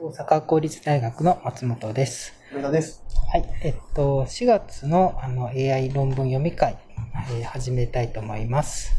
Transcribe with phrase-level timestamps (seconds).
[0.00, 2.32] 大阪公立大学の松本です。
[2.54, 3.02] 上田です。
[3.30, 3.44] はい。
[3.62, 6.76] えっと、4月のあの AI 論文読み会、
[7.30, 8.92] えー始めたいと思います。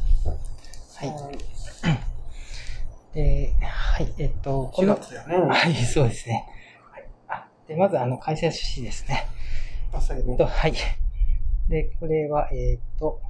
[0.95, 1.11] はい。
[3.15, 4.13] で、はい。
[4.17, 5.53] えっと、こ4の、月だよね。
[5.53, 6.45] はい、そうですね。
[6.91, 9.27] はい、あで、まず、あの、開催趣旨ですね。
[9.93, 10.73] 朝日ねえっと、はい。
[11.69, 13.21] で、これは、えっと、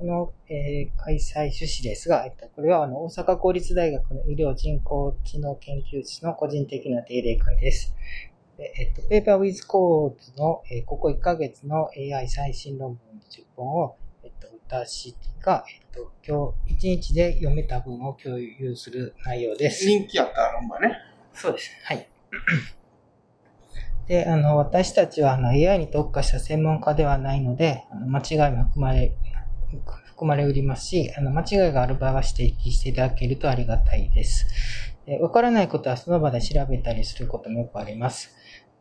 [0.00, 7.94] この、えー開催趣旨ですが、えっと、これはあの大阪公立大学の医療人工知能研究室の個人的な定例会です。
[8.56, 19.84] でえっと、ペーパーウィズコーズの、えーここ1ヶ月の AI 最新論文10本を、えっと、私が、えっと、今日1日で読めた文を共有する内容です。
[19.86, 20.96] 人気あった論文ね。
[21.34, 21.70] そうです。
[21.84, 22.08] はい。
[24.10, 29.14] で、あの、私たちはあの AI に特化した専門家ではないので、あの間違いも含まれ、
[30.04, 34.46] 含まれおりますし、あの、間違いがある場合は指摘していただけるとありがたいです。
[35.20, 38.36] わからないことはその場で調べたりすることもよくあります。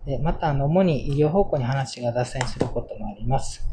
[0.05, 3.69] でまた、あの、主に医療方向に話が脱線することもあります。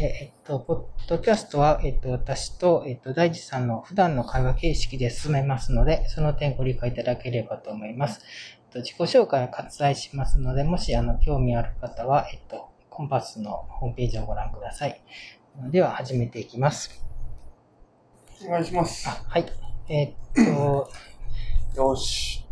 [0.00, 8.20] えっと、ポッドキャストは、えっと、私と、えっと、大地さんの普段の会話形式で進めますので、その点ご理解いただければと思います。
[8.66, 15.00] えっと、自己紹介を割愛しますので、もし、あの、興味ある方は、えっと、コンパスのホームページをご覧ください。
[15.66, 17.04] では、始めていきます。
[18.46, 19.24] お願いしますあ。
[19.28, 19.46] はい。
[19.88, 20.88] えっと、
[21.76, 22.46] よし。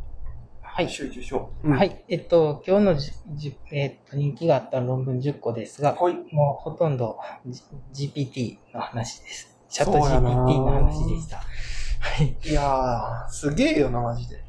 [0.61, 0.91] はい。
[0.91, 1.71] 集中しよう。。
[1.71, 1.93] はいい。
[2.09, 6.15] えっと、今日のじじ、えっと、人気があった論文10個ですが、はい。
[6.33, 7.19] もうほとんど
[7.93, 9.57] G- GPT の話です。
[9.69, 11.37] チャット GPT なの話でした。
[11.37, 12.37] はい。
[12.45, 14.43] いやー、すげえよな、マジで。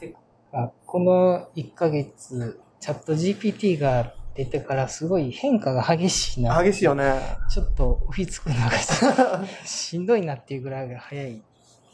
[0.00, 0.16] で
[0.52, 6.62] あこの1ヶ月、チャット GPT が出てからすごい変化が激しいな。
[6.62, 7.14] 激しいよね。
[7.48, 8.70] ちょっと追いつくのが
[9.64, 11.42] しんどいなっていうぐらいが早い。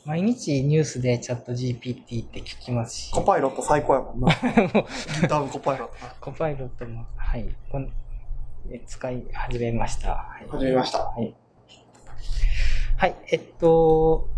[0.07, 4.29] 毎日ニュースでチャット GPT って聞きますし、コパイロット最高やもんな。
[5.29, 6.15] 多分コパイロットな。
[6.19, 7.93] コパイロットも、はい、こん
[8.71, 10.11] え使い始めました。
[10.11, 10.99] はい始めました。
[11.01, 11.35] はい。
[12.97, 14.29] はい、えっと、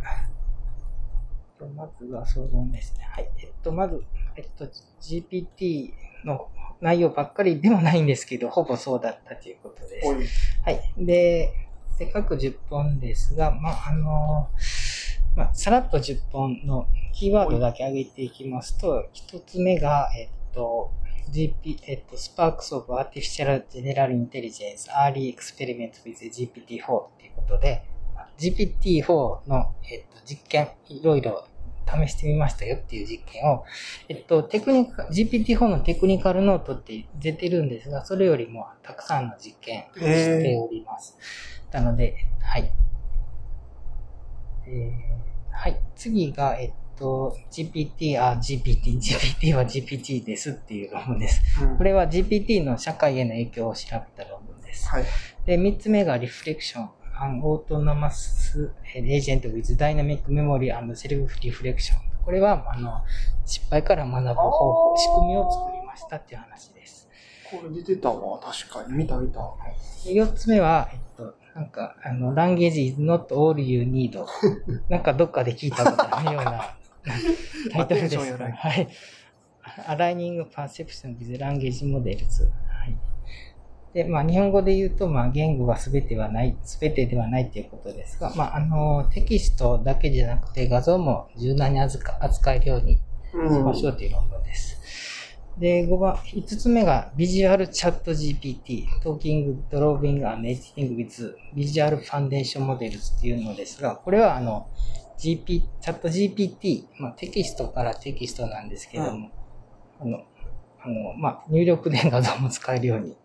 [1.77, 3.05] まずは相談ですね。
[3.11, 3.31] はい。
[3.39, 4.03] えっと、まず、
[4.37, 4.67] えっと、
[5.01, 5.93] GPT
[6.25, 6.49] の
[6.83, 10.61] 内容ばっかりではないんですけど、ほぼそうだったということです。
[10.65, 10.83] はい。
[10.99, 11.53] で、
[11.97, 14.51] せっかく10本ですが、まあ、あの、
[15.37, 20.91] まあ、さらっと10本のキーワードだけ上げていきますと、一つ目が、えっと、
[21.31, 27.85] GP、えっと、Sparks of Artificial General Intelligence Early Experiment with GPT-4 ということで、
[28.39, 31.47] GPT-4 の、えっと、実験、いろいろ
[31.87, 33.65] 試してみましたよっていう実験を、
[34.09, 41.17] えっと、テクニカ、GPT-4 のテクニカルノートって出てるんですが、それよりもたくさんの実験をしております。
[41.73, 42.73] なので、はい。
[44.67, 45.13] えー
[45.55, 45.81] はい。
[45.95, 51.41] 次が、えっと、GPT、あ、GPT、GPT は GPT ですっていう論文です。
[51.63, 54.89] うんこれは GPT の社会への影響を調べた論文です。
[54.89, 55.05] はい。
[55.47, 56.89] で、三つ目が Reflection
[57.23, 58.57] an autonomous
[58.95, 60.95] agent with dynamic memory and
[62.25, 63.05] これはあの
[63.45, 67.09] 失敗から学ぶ方法仕組みを作りましたっていう話です。
[67.51, 68.39] これ出てたわ。
[68.41, 68.95] 確かに。
[68.95, 74.25] 見、4つ目は、えっと、なんかあの language is not all you need
[74.89, 76.77] なんかどっかで聞いたことないような
[77.73, 78.17] タイトルです。
[78.19, 78.89] はい
[79.87, 82.51] Aligning Perception with Language Models
[83.95, 84.05] はい。
[84.05, 93.01] で、まあ、日本語で言うと、まあ、言語が全てはない、全てではないということですが、まあ、あの、テキストだけじゃなくて画像も柔軟に扱扱えるようにし
[93.35, 94.79] うんましょうという論文です。
[95.59, 104.67] で、5番、5つ目が Visual Chat GPT、Talking, Drawing and Editing with Visual Foundation Models っていうのですが、これはあの、
[105.19, 109.31] GP、チャット GPT、まあ、テキストからテキストなんですけども、
[110.01, 110.23] あの、
[110.85, 113.17] あの、まあ、入力で画像も使えるように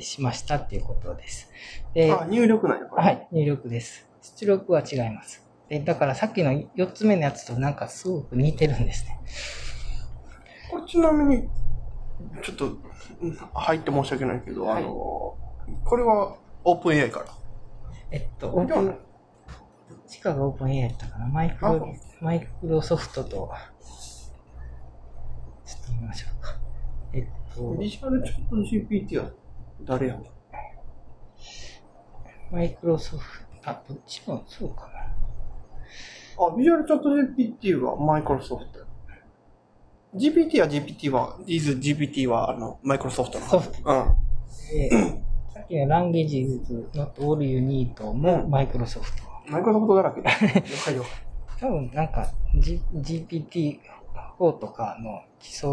[0.00, 1.50] しましたっていうことです。
[1.94, 2.86] で、あ、入力なんや。
[2.86, 3.10] は。
[3.10, 4.08] い、入力です。
[4.38, 5.44] 出力は違います。
[5.68, 9.20] で、だからさっきの4つ目のやつとなんかすごく似てるんですね。
[10.70, 11.48] これちなみに、
[12.42, 12.78] ちょっと、
[13.20, 15.36] うん入って申し訳ないけど、はいあの、
[15.84, 17.26] これはオープン AI から？
[18.10, 18.96] えっと、オープン、どっ
[20.06, 21.28] ちかがオープン AI やったかな？
[21.28, 23.48] マイクあロ、マイクロソフトと、ちょっ
[25.86, 26.56] と見ましょうか。
[27.12, 29.30] えっと、ビジュアルチャット GPT は
[29.82, 30.14] 誰や？
[30.14, 30.24] の
[32.50, 34.88] マイクロソフト、あ、どっちもそうか
[36.38, 36.46] な。
[36.46, 38.86] あ、ビジュアルチャット GPT はマイクロソフト。
[40.14, 43.50] GPT は GPT は、is GPT はあの、マイクロソフトなの。
[43.50, 44.16] ソフトうん。
[44.70, 44.90] で、
[45.52, 49.22] さっきの Languages Not All You Need もマイクロソフト。
[49.48, 50.30] マイクロソフトだらけだ。
[50.30, 51.04] 了解了
[51.58, 53.80] 多分なんか、G、GPT
[54.38, 55.68] 方とかの基礎、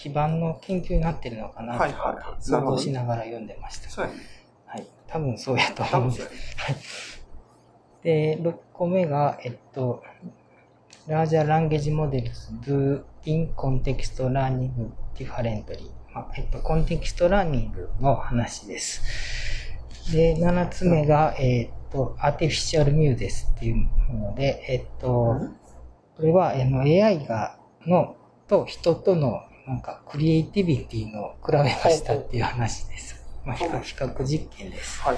[0.00, 4.00] 基盤の研究になってるのかなとはいはいか想像しながら読んでました。
[4.00, 4.08] は
[4.78, 4.86] い。
[5.06, 6.28] 多分そうやと多思うんですや。
[6.28, 6.34] ね。
[8.38, 10.02] で、6個目が、えっと、
[11.06, 14.70] Larger Language Models do in Context Learning
[15.14, 15.90] Differently。
[16.14, 19.02] まあえっと、 context learning の話です。
[20.12, 23.74] で、7つ目が、えっと、Artificial Muses っていう
[24.12, 25.36] もので、えっと、
[26.16, 28.16] これはあの AI が、の、
[28.48, 33.24] と人との、なんか、クリエイティビティの比べましたっていう話です。
[33.44, 35.00] まあ、比較実験です。
[35.00, 35.16] はい。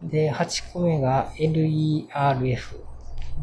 [0.00, 2.84] で、8個目が LERF、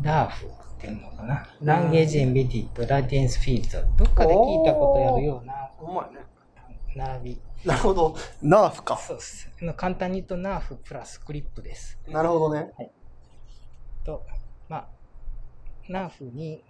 [0.01, 1.49] LARF っていうのかな。
[1.61, 3.85] Language Embedded Lattice Field。
[3.97, 6.25] どっかで聞いたことあるようなほんまやね。
[6.95, 7.41] 並び。
[7.65, 8.15] なるほど。
[8.41, 8.95] ナーフか。
[8.95, 9.49] そうです。
[9.75, 11.99] 簡単に言うと NARF プラスクリップです。
[12.07, 12.71] なるほどね。
[14.05, 14.25] と、
[14.69, 14.87] まあ、
[15.89, 16.63] NARF に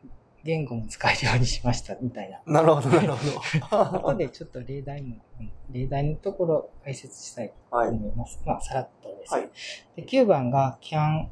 [0.44, 2.42] 言語も使えるようにしましたみたいな。
[2.46, 7.78] なるほど、なるほ後でちょっと例題も、うん例題のところ解説したいとど。
[7.78, 7.90] はい。
[7.90, 8.42] 思います。
[8.46, 9.34] まあ、さらっとです。
[9.34, 9.50] はい
[9.96, 11.28] で9番が can,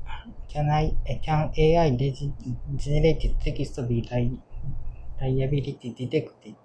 [0.49, 1.97] can, I, え can AI
[2.75, 4.39] generated text be li-
[5.19, 6.29] liability detected?
[6.29, 6.55] って、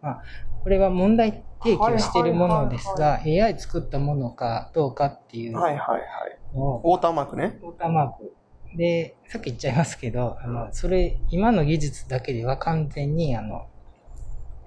[0.00, 0.22] まあ、
[0.62, 6.02] これは問題提起をしているものですが、AI 作ったものかどうかっていうのはいはいはい。
[6.54, 7.58] を、ウォーターマークね。
[7.62, 8.34] ウォーターマーク。
[8.74, 13.66] で、さっき言っちゃいますけど、あの、それ、今の技術だけでは完全に、あの、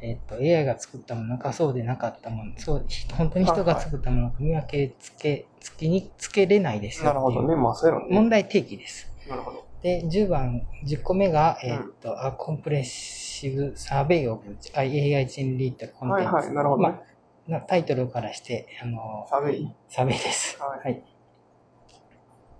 [0.02, 2.86] えっ、と、AI が作ったものか、そうでなかったもの、そう、
[3.18, 7.56] 本当に人が作ったものか見分けつけ、つけに、つけれないですよなるほどね。
[7.56, 8.16] まあ、そうやろね。
[8.16, 9.12] 問題提起です。
[9.28, 9.66] なるほど。
[9.82, 14.42] で、10番、10個目が、えっ、と、A Comprehensive Survey of
[14.76, 16.08] AI Generated Content。
[16.10, 16.54] はいはい。
[16.54, 16.90] なるほどね。
[16.90, 17.18] まあ
[17.48, 19.72] なタイトルからして、あの、サベイ？
[19.88, 20.62] サベです。
[20.62, 21.04] はいはい。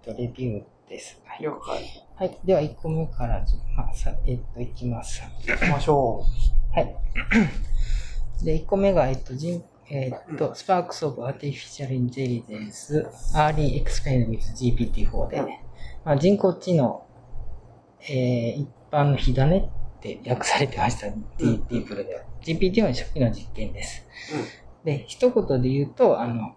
[0.02, 1.20] とレビューです。
[1.26, 1.44] はい。
[1.44, 2.04] 了解。
[2.16, 2.40] はい。
[2.44, 3.46] では、1個目から、
[3.76, 5.22] まあ、さえっ、と、いきます。
[5.46, 6.24] 行きましょ
[6.74, 6.96] はい。
[8.44, 15.48] で、1個目が、えっ、と、人、えっ、と、Sparks of Artificial Intelligence Early Experiment with GPT-4 で、うん
[16.06, 17.06] まあ、人工知能、
[18.10, 19.64] えー、一般の火種っ
[20.02, 22.22] て訳されてました、うん D ディープルでは。
[22.42, 24.04] GPT の初期の実験です。
[24.84, 24.86] う。
[24.86, 26.56] で、一言で言うと、あの、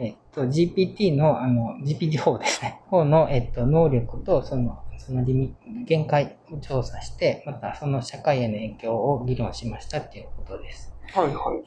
[0.00, 2.80] えっと、GPT の、あの、GPT-4 ですね。
[2.90, 5.54] 4の、えっと、能力と、その、そのリミ
[5.84, 10.90] 限界を調査して、またその社会への影響を議論しましたっていうことです。
[11.12, 11.60] はいは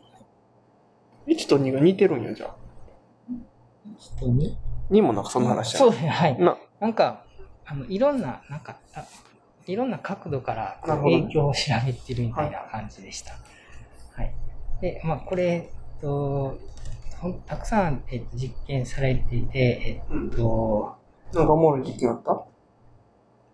[1.28, 1.36] い。
[1.36, 2.56] 1と2が似てるんや、じゃあ。
[4.00, 4.58] 人に
[4.90, 6.40] 2もなんかそんな話やそうですね、はい。
[6.40, 7.26] な、なんか、
[7.66, 9.06] あの、いろんな、なんか、あ
[9.68, 13.34] いろんな角度から影響を調べてるみたいな感じでした。
[14.14, 14.34] はい。
[14.82, 16.58] で、まあ、これ、えっと、
[17.46, 20.96] たくさん、えっと、実験されていて、うんえっと、
[21.34, 22.32] なんかおもろい実験あった？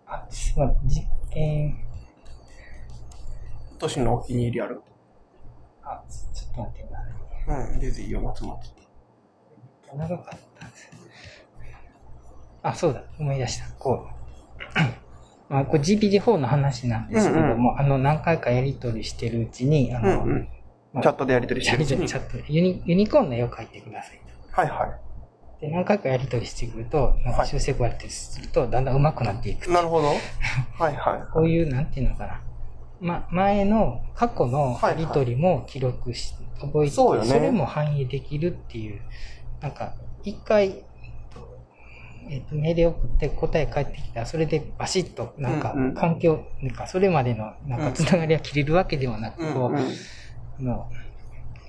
[0.06, 0.26] あ、
[0.56, 1.76] まあ、実験、
[3.78, 4.82] 都市のお気に入りある？
[5.82, 7.72] あ、ちょっと待ってくださいね。
[7.74, 8.58] うん、全然いいよ、松本。
[9.96, 10.90] 長かったんです。
[12.62, 13.64] あ、そうだ、思い出した。
[13.78, 14.10] こう。
[15.48, 20.48] まあ、これ GPT-4 の話なんですけども、あの、何回かやり取りしてるうちに、あうの、んうん。
[20.92, 21.84] まあチャットでやり取りしてやる。
[21.84, 24.20] チャットユニ、ユニコーンの絵を描いてください
[24.52, 24.60] と。
[24.60, 25.10] はいはい。
[25.60, 29.70] で、何回かやり取りしてくると、なんか修正こうやってすると、だんだん上手くなっていく。
[29.70, 30.08] なるほど。
[30.78, 32.40] はいはこういう、なんていうのかな。
[33.00, 39.00] ま、前の、過去のやり取りも記録し、覚えて、それも反映できるっていう、
[39.60, 40.84] なんか、一回、
[42.28, 49.78] えっと、命令を送って答え返ってきたら、それでバシッと、なんか環境、なんか、それまでの、なんか、つながりが切れるわけではなく、こう、
[50.62, 50.90] の、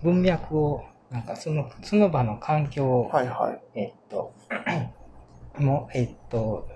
[0.04, 3.80] 文脈を、なんか、その、その場の環境を、はいはい。
[3.80, 4.34] えっと、
[5.60, 6.68] もう、えっと、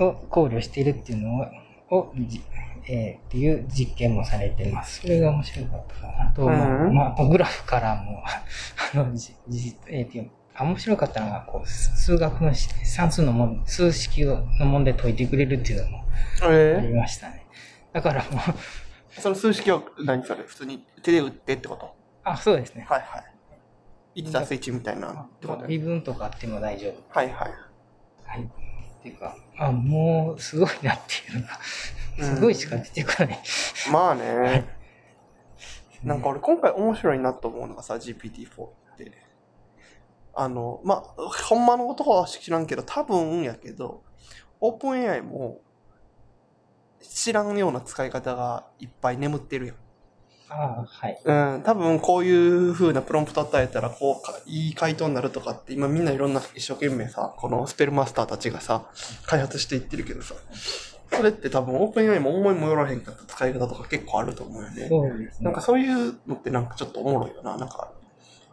[0.00, 1.48] を考慮しているっていうの
[1.90, 2.42] を、をじ
[2.86, 5.00] えーっていう実験もされてます。
[5.00, 6.30] それが面白かったかな。
[6.30, 8.22] あと、まあうんまあ、グラフからも、
[8.94, 16.04] あの、じ、じ、えーっていう、あ面白かったのが、こう、数学のし算数のもん、数式をの問題解いてくれるっていうのも
[16.42, 17.46] ありえましたね。
[17.92, 18.54] だからもう、ー、
[19.18, 20.42] その数式を何それ？
[20.42, 21.94] 普通に手で打ってってこと？
[22.24, 22.86] あ、そうですね。
[22.88, 24.22] はいはい。
[24.22, 27.02] 1たす1みたいなってこと微分とかあっても大丈夫。
[27.08, 27.52] はいはい。
[28.24, 28.42] はい。
[28.42, 31.58] っていうか、あ、もう、すごいなっていうのが、
[32.34, 33.38] すごいしか出てこない。
[33.92, 34.64] まあね。
[36.02, 39.12] なんか俺今回面白いなと思うのがさ、GPT-4 って。
[40.34, 44.02] あの、まあ、ほんまのことは知らんけど、多分やけど、
[44.60, 45.60] オープン AI も
[47.08, 49.74] 知らんような使い方がいっぱい眠ってるよ。
[50.48, 51.20] ああ、はい。
[51.24, 58.90] うん、多分こういう風なプロンプト与えたら、こうか、いい回答になるとかって、今みんないろんな一生懸命さ、このスペルマスターたちがさ、
[59.26, 60.34] 開発していってるけどさ、
[61.12, 64.88] それって多分オープン AI も思いもよらへんかった使い方とか結構あると思うよね。
[64.88, 65.44] そうですね。
[65.44, 67.56] なんかそういうのってなんかちょっとおもろいよな。
[67.56, 67.92] なんか、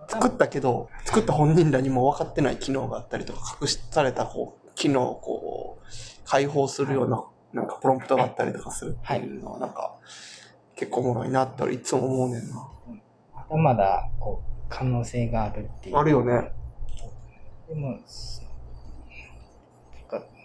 [0.07, 5.85] 作ったけど、作った本人らにも分かってない機能があったりとか、隠されたこう、機能をこう、
[6.25, 9.95] 解放するような、なんかプロンプトがあったりとかするっていうのは、なんか、
[10.75, 12.67] 結構おもろいなって俺いつも思うねんな。
[13.33, 15.97] まだまだ、こう、可能性があるっていう。
[15.97, 16.51] あるよね。
[17.67, 17.99] でも、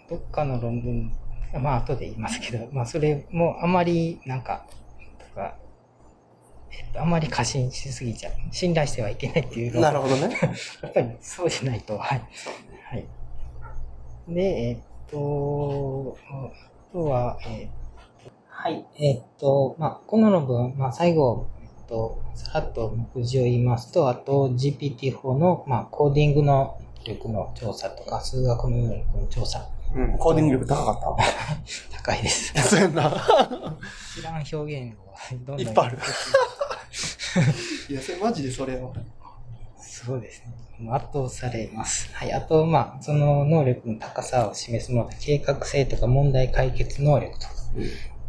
[0.09, 1.11] どっかの論文、
[1.61, 4.65] まあ後で言いますけど、 まあそれもあまりなんか、
[5.19, 5.55] とか、
[6.71, 8.33] えっと、あまり過信しすぎちゃう。
[8.51, 10.37] 信頼してはいけないっていうのはなるほどね。
[10.81, 12.21] やっぱりそうじゃないと、はい。
[12.85, 13.05] はい。
[14.29, 16.49] で、えっと、あ
[16.97, 17.67] とは、えっ
[18.23, 18.85] と、はい。
[18.95, 30.97] えっと、まあ、この論文、まあ、最後、えっと、さらっと目次を言いますと、あと GPT-4 の、まあ、コーディングの力の調査とか、数学の能力の調査、うん、コーディング力高かっ
[31.93, 32.53] 高いです。
[32.53, 32.61] た。
[32.63, 33.77] そうな。
[34.15, 35.99] 知らん表現をどんどんいっぱいある
[37.89, 38.91] いや、それマジでそれは。
[40.05, 40.43] そうです
[40.79, 40.89] ね。
[40.91, 42.13] 圧倒されます。
[42.13, 42.31] はい。
[42.31, 47.53] あと、まあ、その能力の高さを示すもので、計画性とか問題解決能力とか、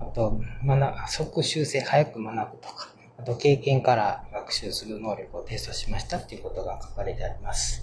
[0.01, 7.83] あと、学、即習性、早く学ぶとか、あと、経験から学習する能力をテストしましたっていうことが書かれてあります。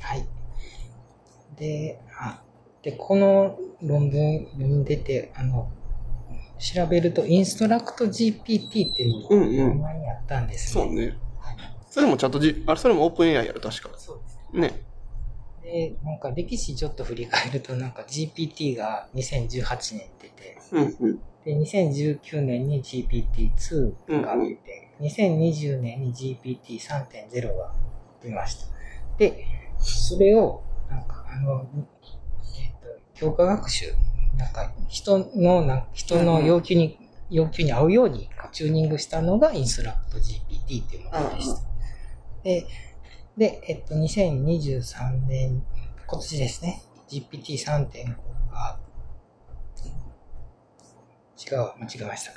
[0.00, 0.26] はい。
[1.54, 2.42] で、あ、
[2.82, 5.70] で、この論文読んでて、あの、
[6.58, 9.80] 調べると、インストラクト GPT っていうのがうんうん。
[9.80, 11.18] 前にあったんですそうね。
[11.92, 13.90] それもちゃんとじ、あれ、それもオープン AI やる、確か。
[13.98, 14.82] そうですね。
[15.62, 21.20] で、なんか歴史ちょっと振り返ると、なんか GPT が2018年出て、うんうん。
[21.44, 27.74] で、2019年に GPT-2 が出て、2020年に GPT3.0 が
[28.22, 28.66] 出ました。
[29.18, 29.44] で、
[29.78, 31.66] それを、なんかあの、
[32.58, 33.92] えっ、と、強化学習、
[34.38, 41.71] なんか人の、なん人の要求に、要求に合うようにチューニングしたのがインストラクト GPT っていうものでした。
[42.42, 42.66] で、
[43.36, 45.62] で、えっと、2023年、
[46.06, 48.16] 今年ですね、GPT3.5
[48.50, 48.78] が、
[51.38, 52.32] 違う、間違えました。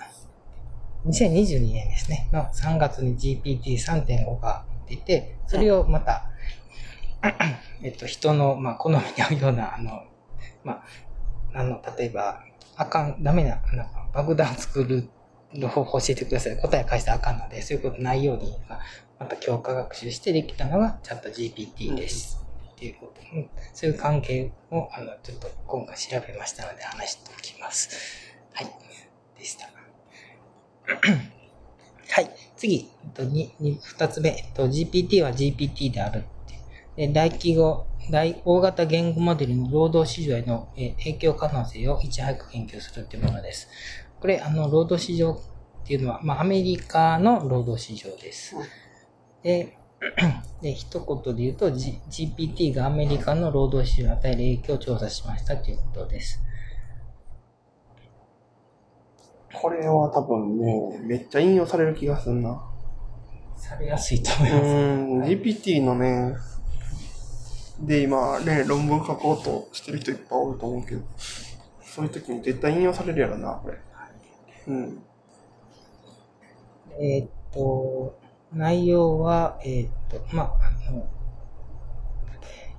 [1.05, 6.29] 2022年ですね、の3月に GPT3.5 が出て、それをまた、
[7.83, 10.03] えっと、人の、まあ、好みに合うような、あの、
[10.63, 10.83] ま
[11.53, 12.43] あ、あの、例えば、
[12.75, 15.09] あかん、ダメな、なんか爆弾作る
[15.67, 16.57] 方法教えてください。
[16.57, 18.57] 答え返したらあかんので、そういうことないように、
[19.19, 22.45] また強化学習してできたのがチャット GPT です。
[22.71, 23.21] っていうこと。
[23.33, 27.89] うんそういう関係を、あの、ちょっと今回調べましたので話しておきます。
[28.53, 28.67] はい。
[29.37, 29.67] でした。
[32.09, 32.29] はい。
[32.55, 36.23] 次、えっと、に、に、二つ目、えっと、GPT は GPT である。
[36.95, 43.67] で、大規模、大、大型言語モデルの労働市場へのえー影響可能性をいち早く研究するっていうものです。
[44.19, 48.55] これ、あの、労働市場っていうのは、まあ、アメリカの労働市場です。
[49.45, 49.77] で、
[50.63, 56.41] で、一言で言うと、G、GPT がアメリカの労働市場に与える影響を調査しましたということです。
[59.53, 62.59] これは多分ね、めっちゃ引用される気がするな。
[63.55, 64.65] されやすいとう思います。
[64.65, 66.35] ん、GPT のね、
[67.79, 71.03] で、今ね、論文書こうとしてる人いっぱいおると思うけど、
[71.83, 73.77] そういう時に絶対引用されるやろな、これ。
[74.67, 75.03] うん。
[76.99, 80.51] えーっと、内容は、えーっと、まあ、
[80.87, 81.07] あの、
[82.41, 82.75] え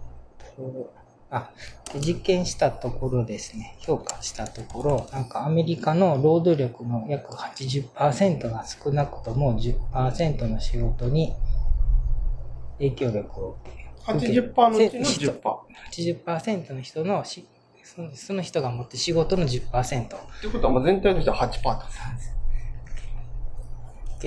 [0.50, 0.92] ーっと
[1.30, 1.50] あ、
[1.92, 11.34] で実験したところですね、評価したところ、なんかアメリカの労働力の約80%が少なくとも10%の仕事に
[12.78, 15.40] 影響力を受け80%のうちの10%。
[15.92, 17.46] 80%の人のし
[18.14, 21.88] その人が持って仕事の10%ってことはもう全体としては8%だ。
[21.88, 22.35] 受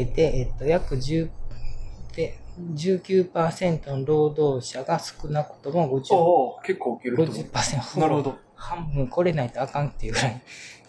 [0.05, 1.29] けて、えっと、約10
[2.15, 2.37] で
[2.75, 7.99] 19%の労働者が少なくとも50%おお結構受けると思50%う。
[8.01, 8.35] なるほど。
[8.55, 10.41] 半分来れないとあかんっていうぐらい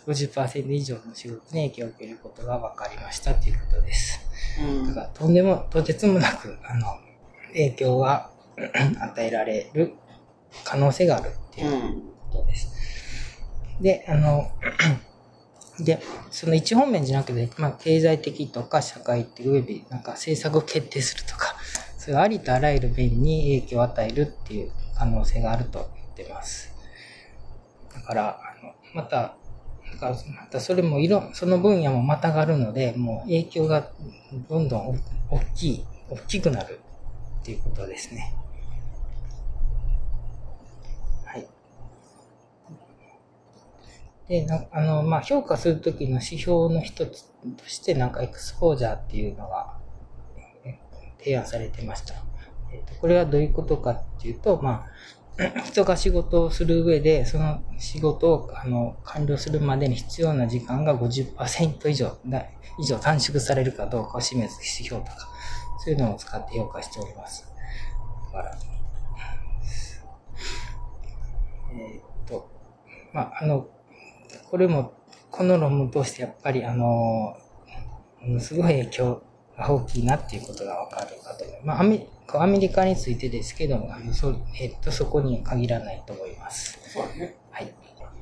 [0.07, 4.21] 50%以上の仕事に影響を受けることが分かりましたということです。
[4.61, 6.87] うんだからとんでもとてつもなくあの
[7.49, 8.31] 影響が
[9.01, 9.95] 与えられる
[10.65, 12.03] 可能性があるっていううん。
[12.33, 12.69] ことです。
[13.81, 14.51] で、あの、
[15.85, 21.55] で、その一方面じゃなくて、まあ、経済的とか社会的及びなんか政策を決定するとか、
[21.99, 26.75] そういうありとあらゆる面に影響を与えるっていう可能性があると言ってます。
[27.95, 29.37] だから、あのまた、
[30.01, 33.91] またそれも色、その分野もまたがるので、もう影響が
[34.49, 36.81] どんどん大きい、大きくなる
[37.41, 38.35] っていうことですね。
[41.25, 41.47] はい。
[44.31, 47.25] で、あの、まあ、評価するときの指標の一つ
[47.57, 49.75] として、なんかエクスポージャーっていうのが
[51.19, 52.15] 提案されてました。
[52.73, 54.87] えっと、これはどういうことかっていうと、ま
[55.37, 62.17] あ、 人が仕事をする上で、その仕事をあの完了するまでに必要な時間が50%以上
[62.79, 65.29] 以上短縮されるかどうかを示す指標とか、
[65.85, 67.53] そういうのを使って評価しております。
[68.33, 68.59] だから、
[71.73, 72.49] えーっと、
[73.13, 73.67] まあ、あの、
[74.51, 74.95] これも、
[75.31, 77.37] この論文としてやっぱり、あの、
[78.21, 79.23] ものすごい影響
[79.57, 81.67] が大きいなっていうことがわかるかと思います。
[81.67, 86.79] まあ、アメアメリカについてですけども、あのそえっと、そこには限らないと思います。
[86.93, 87.37] そうだね。
[87.51, 87.75] はい。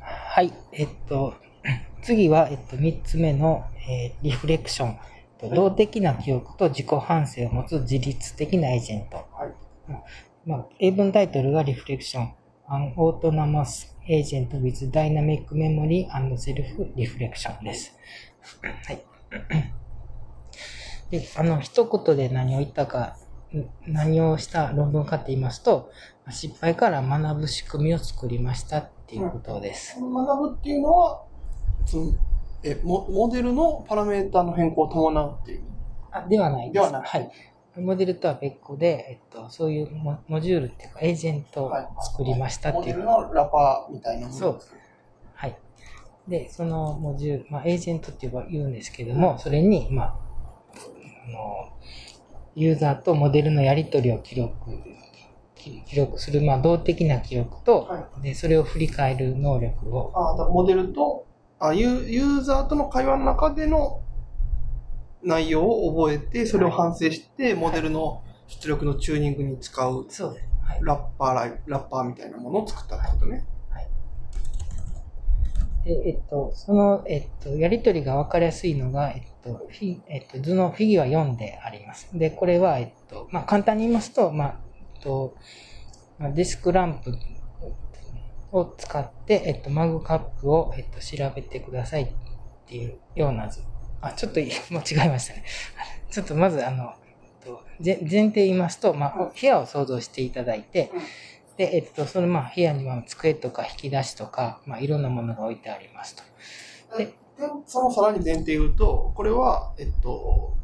[0.03, 0.53] はい。
[0.73, 1.35] えっと、
[2.03, 4.99] 次は、えっと、3つ目の、えーリフレクション。
[5.41, 9.17] えっと動的な記憶と自己反省を持つ自律的なエージェント。
[9.17, 9.55] はい。
[10.45, 12.35] まあ、英文タイトルがリフレクション。
[14.09, 17.95] An Autonomous Agent with Dynamic Memory and Self Reflection です。
[18.87, 19.05] はい。
[21.11, 23.17] で、あの、一言で何を言ったか、
[23.55, 25.91] ん何をした論文かって言いますと、
[26.31, 29.95] 失敗から学ぶ仕組みを作りましたっていうことです。
[29.95, 31.25] その学ぶっていうのは、
[32.62, 35.62] えモモデルのパラメータの変更を伴うっていう。
[36.11, 36.73] あではないです。
[36.75, 37.31] ではなくはい。
[37.77, 41.73] モデルとは別個で、えっと、そういうモモジュールっていうか、エージェントを
[42.03, 42.99] 作りましたっていう。
[42.99, 44.61] モデルのラパーみたいなものそう。
[45.35, 45.57] はい。
[46.27, 50.19] で、そのモジュール、まあ、エージェントって言うんですけども、それに、まあ、
[51.27, 51.73] あの、
[52.55, 54.55] ユーザーとモデルのやり取りを記録、
[55.55, 61.29] 記記録する、まあ、動的な記録と、はで、それを振り返る能力を、あだからモデルと
[61.61, 64.03] あユー、ユーザーとの会話の中での
[65.23, 70.47] 内容を覚えて、それを反省して、モデルの出力のチューニングに使うそうです。
[70.63, 70.81] はい。
[70.83, 73.47] ラッパーライラッパーみたいなものを作ったってことね。
[75.89, 82.11] で、えっと、その、えっと、やり取りが分かりやすいのが、えっと、フィえっと、図のフィギュア4であります。
[82.12, 84.61] で、これは、えっと、まあ、簡単に言いますと、まあ、
[84.95, 85.35] えっと、
[86.19, 87.16] まあディスクランプ
[88.53, 92.09] を使って、えっと、マグカップを、えっと、調べてくださいっ
[92.66, 93.62] ていうような図。
[94.01, 94.41] あ、ちょっと、
[94.73, 95.45] もう違いましたね。
[96.11, 96.95] ちょっとまず、あの、
[97.81, 100.91] 前提言いますと、まあ、部屋を想像していただいて、
[101.57, 106.23] で、えっと、そのまあ部屋には机とか引き出しとか、まあいろんなものが置いてありますと。
[106.97, 107.13] でで
[107.67, 110.57] そのさらに前提言うと、これは、えっと、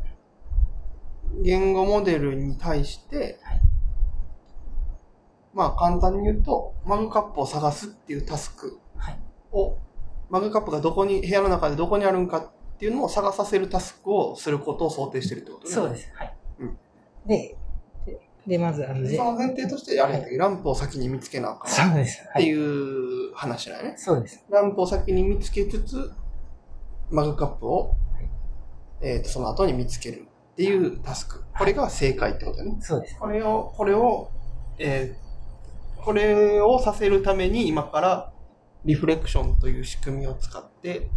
[1.42, 3.60] 言語モデルに対して、はい
[5.52, 9.18] まあ簡単に言うと、マグカップを探すっていうタスクはい。
[9.52, 9.78] を、
[10.28, 15.72] マグカップがどこに、部屋の中でどこにあるんかっていうのを探させるタスクをすることを想定してるってことね。
[15.72, 16.10] そうです。
[16.14, 16.36] はい。
[16.60, 16.78] うん
[17.26, 17.56] で、
[18.04, 22.22] で、でまず、あの、その前提として、あれやったっけランプを先に見つけなあかんっそうです。
[22.32, 22.42] はい。
[22.44, 23.94] ていう話だよね。
[23.96, 24.44] そうです。
[24.50, 26.12] ランプを先に見つけつつ、
[27.10, 27.94] マグカップを、
[29.00, 31.42] えっ、と、その後に見つけるっていうタスク。
[31.56, 32.76] これが正解ってことだね。
[32.80, 33.16] そうです。
[33.18, 34.30] これを、これを、
[34.78, 35.24] えー
[36.04, 38.32] これをさせるために今から
[38.84, 41.08] リフレクションという仕組みを使って、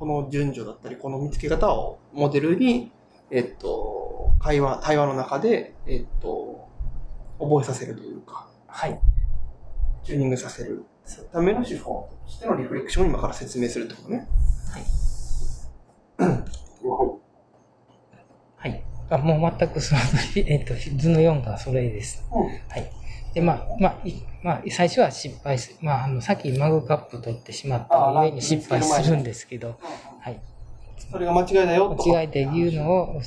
[0.00, 2.90] この順序だったり、この見つけ方をモデルに、
[3.30, 6.66] えっ、と、会話、対話の中で、えっ、と、
[7.38, 8.98] 覚えさせるというか、はい。
[10.02, 10.86] チューニングさせる
[11.30, 14.26] ための手法としてのリフレクションを今から説明するってことね。
[14.72, 14.82] はい。
[18.56, 18.84] はい。
[19.10, 20.00] あ、もう全くその、
[20.36, 22.24] えっと、図の4がそれです。
[22.30, 22.90] はい。
[23.34, 25.76] で、まあ、まあ、いまあ、最初は失敗する。
[25.82, 29.78] まあ、あの、さっきマグカップ取ってしまったあ上に失敗するんですけど、
[30.20, 30.40] はい。
[31.10, 32.08] それが間違いだよと。
[32.08, 33.20] 間違えて言うのを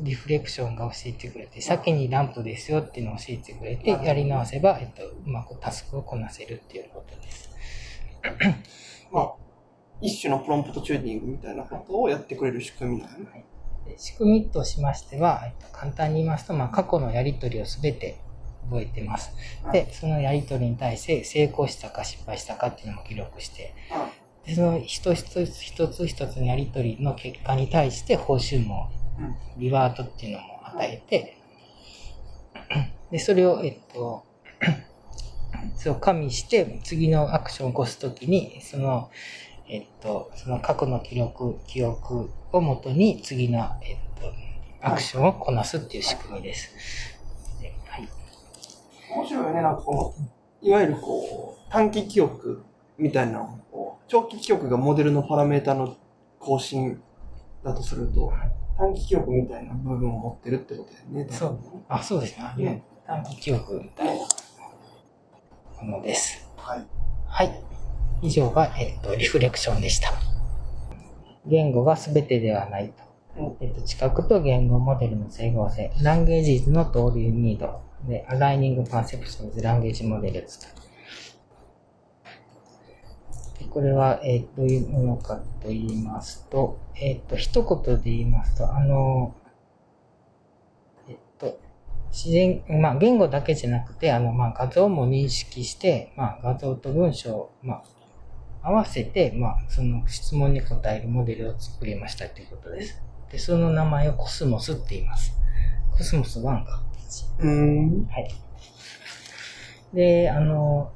[0.00, 7.50] リフレクションが教えてくれて、先にランプですよっていうのを教えてくれて、やり直せば、えっと、うまくタスクをこなせるっていうことです。
[9.12, 9.32] まあ、
[10.00, 13.44] 一種のプロンプトチューニングみたいなことをやってくれる仕組みだよね。
[13.86, 18.18] で仕組みとしましては、えっと、簡単に言いますと、まあ、過去のやり取りをすべて
[18.68, 19.32] 覚えてます。
[19.72, 23.74] で、そのやり取りに対して成功したか失敗したかっていうのも記録して、
[24.46, 28.90] でその一つ一つ一つ一つのやり取りの結果に対して報酬も
[29.56, 31.36] リワードっていうのも与えて、
[33.10, 34.24] で、それを、えっと、
[35.76, 39.10] そう加味して次のアクションを起こすときに、その、
[39.68, 44.32] えっと、その過去の記録、記憶をもとに次の、えっと、
[44.80, 47.15] アクションをこなすっていう仕組みです。
[49.16, 50.14] 面白いよね、なんかこ
[50.62, 52.62] の、いわゆるこう、短期記憶
[52.98, 53.48] みたいな
[54.08, 55.96] 長期記憶がモデルのパラメータの
[56.38, 57.00] 更新
[57.64, 58.32] だとすると、
[58.78, 61.26] 短期記憶みたいな部分を持ってるってことだよね。
[61.30, 62.64] そうあ、そうですね。
[62.64, 66.48] ね短期記憶みたいなものです。
[66.56, 66.86] はい。
[67.26, 67.62] はい。
[68.22, 70.12] 以上が、えっと、リフレクションでした。
[71.46, 72.92] 言語が全てではない
[73.36, 73.56] と。
[73.60, 75.90] えっと、知覚と言語モデルの整合性。
[76.02, 77.68] Language is not all you need.
[78.04, 80.86] で、Aligning Perception with Language Models と。
[83.76, 89.34] これは、えーどういうものかと言いますと、えっ、と、一言で言いますと、あの、
[91.06, 91.60] えっと、
[92.10, 97.82] 自然、まあ、言語だけじゃなくて、あの、まあ、画像も認識して、まあ、画像と文章を、ま
[98.62, 103.02] あ、合わせて、まあ、その質問に答えるモデルを作りましたということです。
[103.30, 105.34] で、その名前をコスモスって言います。
[105.92, 106.85] コスモス1か。
[107.38, 108.06] うん。
[108.06, 108.28] はい。
[109.94, 110.92] で、あの、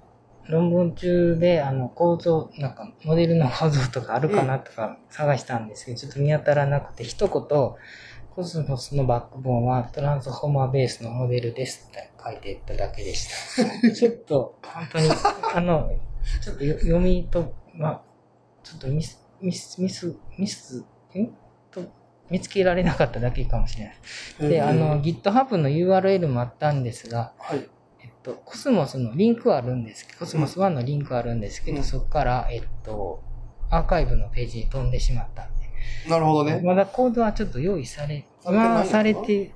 [0.49, 7.77] 論文中で、あの、構造、なんか、モデルの構造とかあるかなとか探したんですけど、ちょっと見当たらなくて、一言、
[8.35, 13.91] コスモスのバックボーンはトランスフォーマーベースのモデルですって書いていっただけでした。
[13.93, 15.11] ちょっと、本当に、
[15.55, 15.91] あの、
[16.43, 18.03] ちょっとよ読みと、まあ、
[18.63, 20.85] ちょっとミス、ミス、ミス、ミス、ん？
[21.27, 21.33] と、
[22.31, 23.93] 見つけられなかっただけかもしれ
[24.39, 24.49] ない。
[24.49, 27.69] で、あの、、GitHub の URL もあったんですが、はい。
[28.03, 33.23] えっと、コスモスのリンクはあるんですけど、コスモス1のリンクはあるんですけど、うんそこから、えっと、
[33.71, 35.61] アーカイブのページに飛んでしまったんで、
[36.09, 36.61] なるほどね。
[36.65, 39.53] まだコードはちょっと用意され、まあ、されて、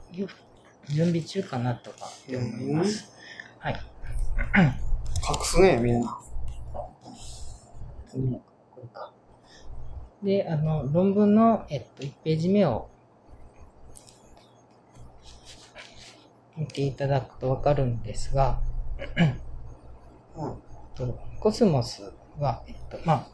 [0.89, 3.13] 準備中かなとかって思います。
[3.59, 3.81] はい。
[4.57, 6.19] 隠すね、みんな。
[8.11, 8.54] 次のこれか。
[10.25, 12.89] で、あの、論文の、えっと、1ページ目を
[16.57, 18.59] 見ていただくとわかるんですが、
[20.37, 20.55] うん。
[20.95, 23.27] とコスモスは、えっと、まあ、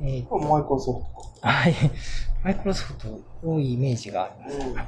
[0.00, 1.00] えーこれマイクロソフ
[1.40, 1.74] トはい。
[2.44, 4.74] マイクロソフト多いイメージがあります。
[4.74, 4.86] か。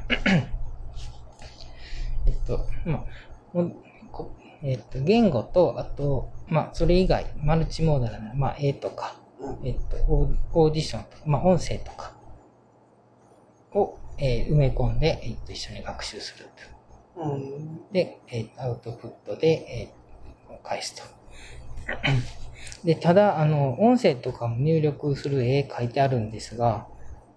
[2.27, 3.05] えっと、まあ、
[4.63, 9.28] えっと、言語と、あと、まあ、それ以外、マルチモーダルな、まあ、絵とか、うん。
[9.65, 12.13] えっと、オーディションとか、まあ、音声とか
[13.73, 16.47] を、えー埋め込んで、えっと、一緒に学習する
[17.17, 17.23] と。
[17.23, 17.93] うん。
[17.93, 21.03] で、えーアウトプットで、えー返すと。
[22.85, 26.87] で、ただ、あの、音声とかも入力する絵書いてあるんですが、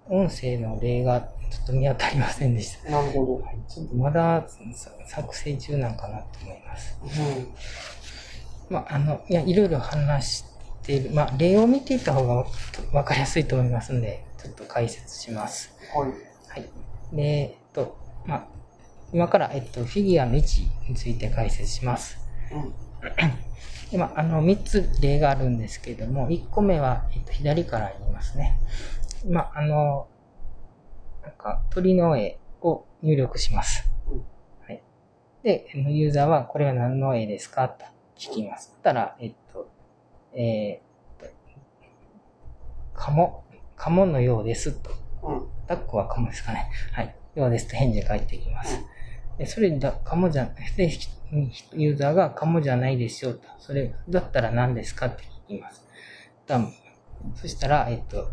[0.10, 1.28] 音声の例がちょ
[1.64, 2.90] っと見当たりませんでした。
[2.92, 3.36] なるほど。
[3.46, 6.98] はいちょっとまださ作成中なんかなと思います。
[7.04, 8.74] うん。
[8.74, 10.51] まあ、あの、いや、いろいろ話して
[10.88, 12.46] いる、まあ、例を見ていった方がわ
[12.94, 15.74] わかりやすいと思いますんで、ちょっと解説します。
[15.96, 16.12] はい。
[16.50, 16.70] はい。
[17.16, 18.48] で、えっと、まあ、
[19.14, 22.18] 今から、えっと、フィギュアの位置について解説します。
[22.52, 22.74] うん。
[23.92, 28.58] でまあ、あの、3つ例があるんですけれども、1個目は、えっと、左から言いますね。
[29.28, 30.08] まあ、あの、
[31.24, 33.86] なんか、鳥の絵を入力します。
[34.10, 34.24] うん
[34.66, 34.82] はい。
[35.44, 37.68] で、ユーザーは、これは何の絵ですか？
[37.68, 37.86] と
[38.18, 38.74] 聞きます。
[38.82, 39.36] たら、えっと、
[40.34, 40.92] えー
[43.02, 43.44] カモ、
[43.76, 44.92] カモのようですと。
[45.24, 45.48] うん。
[45.68, 46.70] タックはカモですかね。
[46.92, 47.16] はい。
[47.34, 48.80] ようですと返事が返ってきます。
[49.40, 51.10] でそれだ、カモじゃ、で、ひ
[51.74, 53.42] ユーザーがカモじゃないですよと。
[53.58, 55.88] それ、だったら何ですかって聞きます。
[56.46, 56.60] だ
[57.36, 58.30] そしたら、えっと、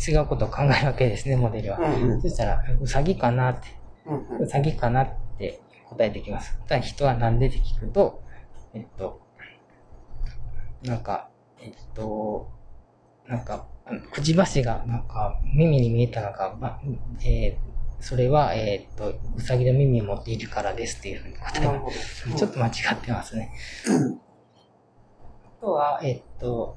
[0.00, 1.78] 違うことを考えるわけですね、モデルは。
[1.78, 2.22] うん。
[2.22, 3.68] そしたら、ウサギかなって、
[4.06, 4.38] うん。
[4.40, 6.58] ウサギかなって答えてきます。
[6.66, 8.22] ただ人はなんでって聞くと、
[8.72, 9.20] えっと、
[10.84, 11.28] なんか、
[11.60, 12.50] えっと、
[13.26, 13.66] なんか、
[14.12, 16.80] くちばしがなんか耳に見えたのか、ま
[17.24, 21.88] えーそれは、えっと、ウサギの耳を持っているからですっていうふうに答えま。
[21.88, 22.34] す。
[22.34, 23.52] ちょっと間違ってますね。
[25.46, 26.76] あとは、えっと、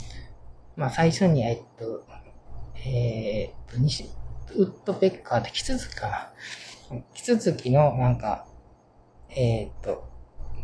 [0.74, 2.06] まあ最初に、えっと、
[2.86, 4.08] えーっと、西
[4.54, 6.32] ウッドペッカーってキツツキかな。
[7.12, 8.46] キツツキのなんか、
[9.28, 10.08] えーっと、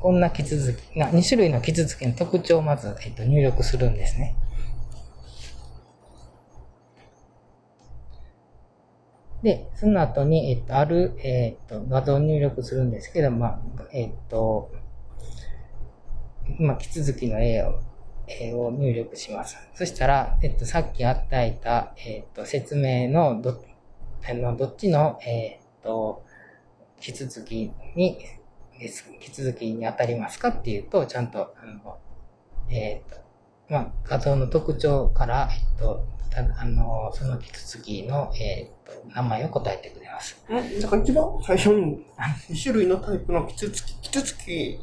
[0.02, 4.34] こんなキツツキ、2種類のキツツキの特徴をまず、えっと、入力するんですね。
[9.44, 13.60] で、その後に、えっと、ある、えっと、画像を入力するんですけど、まあ、
[13.92, 14.72] えっと、
[16.58, 17.78] まあ、キツツキの絵を、
[18.26, 19.56] 絵を入力します。
[19.72, 23.62] そしたら、えっと、さっき与えた、えっと、説明のど、
[24.28, 26.24] あの、どっちの、えっと、
[27.00, 28.18] キツツキに、
[28.82, 31.98] です、キツツキに当たりますかっていうと、ちゃんと、あの、
[32.70, 33.16] えっと、
[33.68, 40.42] まあ、画像の特徴から、えっと、たあの、そのキツツキの、えっと、名前を答えてくれます。
[40.48, 42.06] うんだから一番最初に
[42.50, 44.78] 2種類のタイプのキツツキ、キツツキ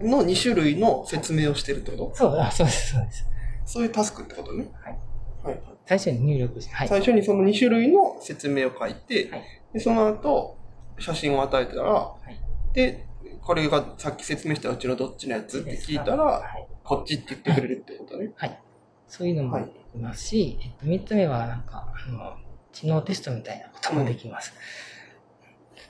[0.00, 2.14] の2種類の説明をしてるってこと？
[2.14, 3.26] そう、あ、そうです、そうです。
[3.64, 4.70] そういうタスクってことね？
[4.82, 4.98] はい。
[5.44, 5.62] はい。
[5.86, 6.88] 最初に入力して、はい。
[6.88, 10.58] 最初にその2種類の説明を書いて、はいでその後、
[10.98, 13.06] 写真を与えたら、いで、
[13.44, 16.66] これがさっき説明したうちのどっちのやつって聞いたら、はい。
[16.84, 18.32] こっちって言ってくれるってことね。
[18.36, 18.60] はい。
[19.08, 22.36] そういうのもできますし、えっと、3つ目はなんか、あの、
[22.72, 24.54] 知能テストみたいなこともできます。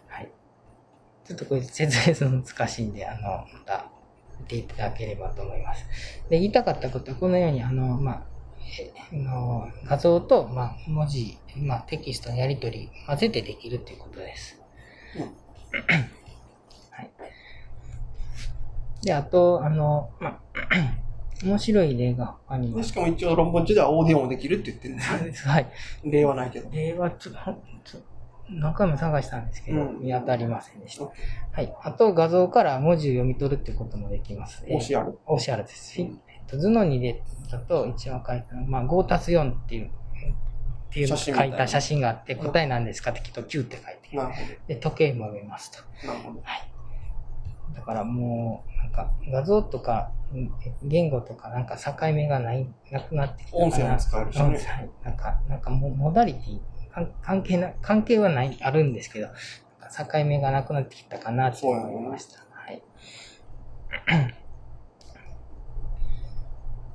[0.08, 0.30] はい。
[1.26, 3.90] ちょっとこれ説明するの難しいんで、あの、また
[4.40, 5.84] 見ていただければと思います。
[6.30, 8.22] で、言いたかったことはこのように、あの、まあ、
[8.80, 14.58] えあの画像と、まあ、文字、まあ、テキストのやり取り混ぜてできるということです。
[15.16, 16.21] うんはい。
[19.02, 20.40] で、あと、あの、まあ、
[21.44, 22.82] 面白い例が他にもで。
[22.84, 25.48] しかも一応論文中ではオーディオもできるって言ってるんです。
[25.48, 25.66] はい。
[26.04, 26.70] 例はないけど。
[26.70, 27.98] 例はちょっと、
[28.48, 31.04] 何回も探したんですけど、うん見当たりませんでした。
[31.04, 31.12] は
[31.60, 31.74] い。
[31.82, 34.64] あと、画像から文字を読み取るってこともできます。
[34.66, 35.12] えー OCR?
[35.26, 35.94] OCR です。
[35.94, 39.90] フィえっと図の2でだと一番書いたまあ、5たす4っていう、っ
[40.92, 45.78] ていうのを書いた写真があって、答えなんですかって聞くと9って書いてで、時計も読めますと。
[46.06, 46.12] ど。
[46.12, 46.42] なるほど。
[47.74, 53.56] だからもう、なんか画像とかうん言語とかなんか境目がない、なくなってきた。
[53.56, 56.60] 音声も使えるしねなんか、なんかもうモダリティ、
[56.92, 59.34] 関関係な、関係はない、あるんですけど、なん
[59.90, 62.38] か境目がなくなってきたかなと思いました。
[62.50, 62.82] はい。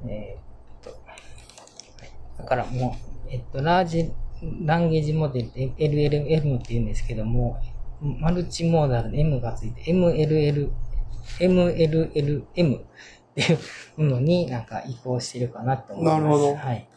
[0.10, 0.42] えーっ
[0.84, 1.00] と、はい
[2.38, 4.12] だからもう、えっと、ラージ
[4.64, 7.60] ランゲージモデルで LLM って言うんですけども、
[8.02, 10.70] マルチモーダルで M がついて MLL、
[11.40, 12.84] MLLM っ
[13.36, 13.60] ていう
[13.98, 16.22] ものになんか移行してるかなと思います。
[16.22, 16.88] なるほどはい。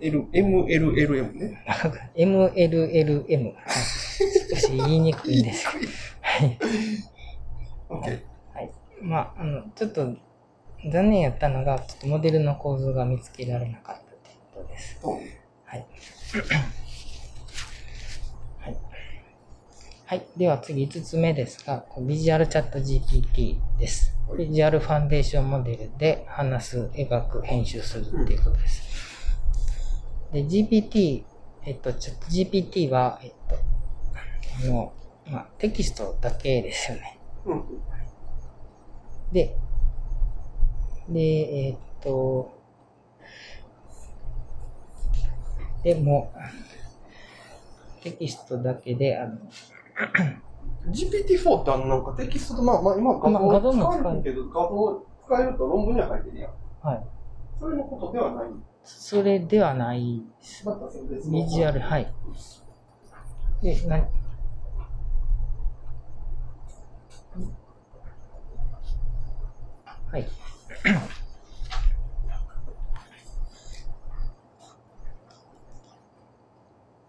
[0.00, 1.64] L、MLLM ね。
[2.16, 3.44] MLLM。
[3.44, 3.64] はい
[4.48, 5.72] 少し言いにくいんですよ。
[6.20, 6.58] はい。
[7.88, 8.22] OK。
[8.54, 8.72] はい。
[9.02, 10.14] まあ、あの、ちょっと
[10.90, 15.00] 残念やったのが、ちょっとモデルの構造が見つけられなかったということです。
[15.64, 15.86] はい。
[20.08, 20.24] はい。
[20.36, 24.14] では次5つ目ですが、ビジュアルチャット GPT です。
[24.38, 28.82] ビジュアルファンデーションモデルで話す、描く、編集するっていうことです。
[30.32, 31.24] で、GPT、
[31.64, 33.56] えっと、チャット GPT は、えっと、
[34.64, 34.92] あの、
[35.28, 37.18] まあ、テキストだけですよね。
[37.44, 37.64] うん。
[39.32, 39.56] で、
[41.08, 42.56] で、えーっと、
[45.82, 46.32] でも、
[48.04, 49.36] テキストだけで、あの、
[50.90, 56.86] GPT-4 ってあのなんかテキストと、まあまあ今画像像も使えるけど、画像使えると論文には書いてるやん。
[56.86, 57.02] はい。
[57.58, 58.44] それのことではない。
[58.84, 60.66] それではないです。
[60.66, 62.12] またそれですビジュアル、はい。
[63.62, 64.02] で、な、は
[70.18, 70.26] い。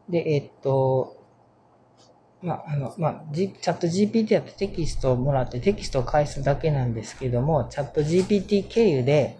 [0.09, 1.16] で、えっと、
[2.41, 9.37] まあ、あの、まあ、G、チャット GPT だとテキストをもらってテキストを返すだけなんですけども、チャット GPT 経由で、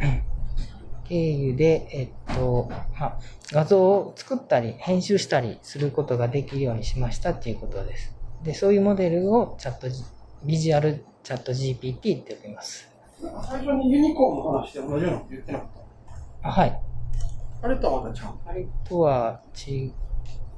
[0.00, 0.22] え
[1.04, 3.18] 経由で、えっと、まあ、
[3.50, 8.14] 画像を作ったり、編集したりすることができるようにしましたっていうことです。
[8.42, 9.88] で、そういうモデルをチャット
[10.44, 12.88] ビジュアルチャット GPT って呼びます。
[13.20, 15.68] 最初にユニコーンの話で同じようなこと言ってなかっ
[16.42, 16.80] あはい。
[17.60, 17.68] た。
[17.68, 18.34] あれとはまたちゃう。
[18.46, 19.92] あれとは違う。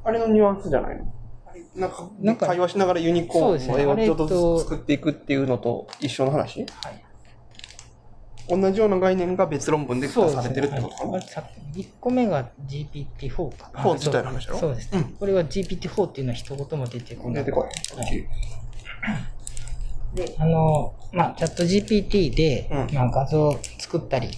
[0.05, 1.05] あれのニュアンスじゃないの？
[1.75, 6.61] なんか、なんか会話しながらユニコーンの絵をちょっとそうですねあれとずつ作っていくっていうのと一緒の話？
[6.61, 7.05] はい。
[8.47, 11.11] 同じような概念が別論文で出されてるってことかな？
[11.13, 11.43] はい、さ
[11.75, 13.81] 1個目が GPT-4 かな。
[13.83, 14.99] 4自体の話やろそうですね。
[14.99, 17.45] うんこれは GPT-4 っていうのは一言も出てこない。
[17.45, 18.25] 出てこはいい。
[20.15, 24.33] で、あの、まあ、チャット GPT で、うんまあ、画像を作ったり、うん。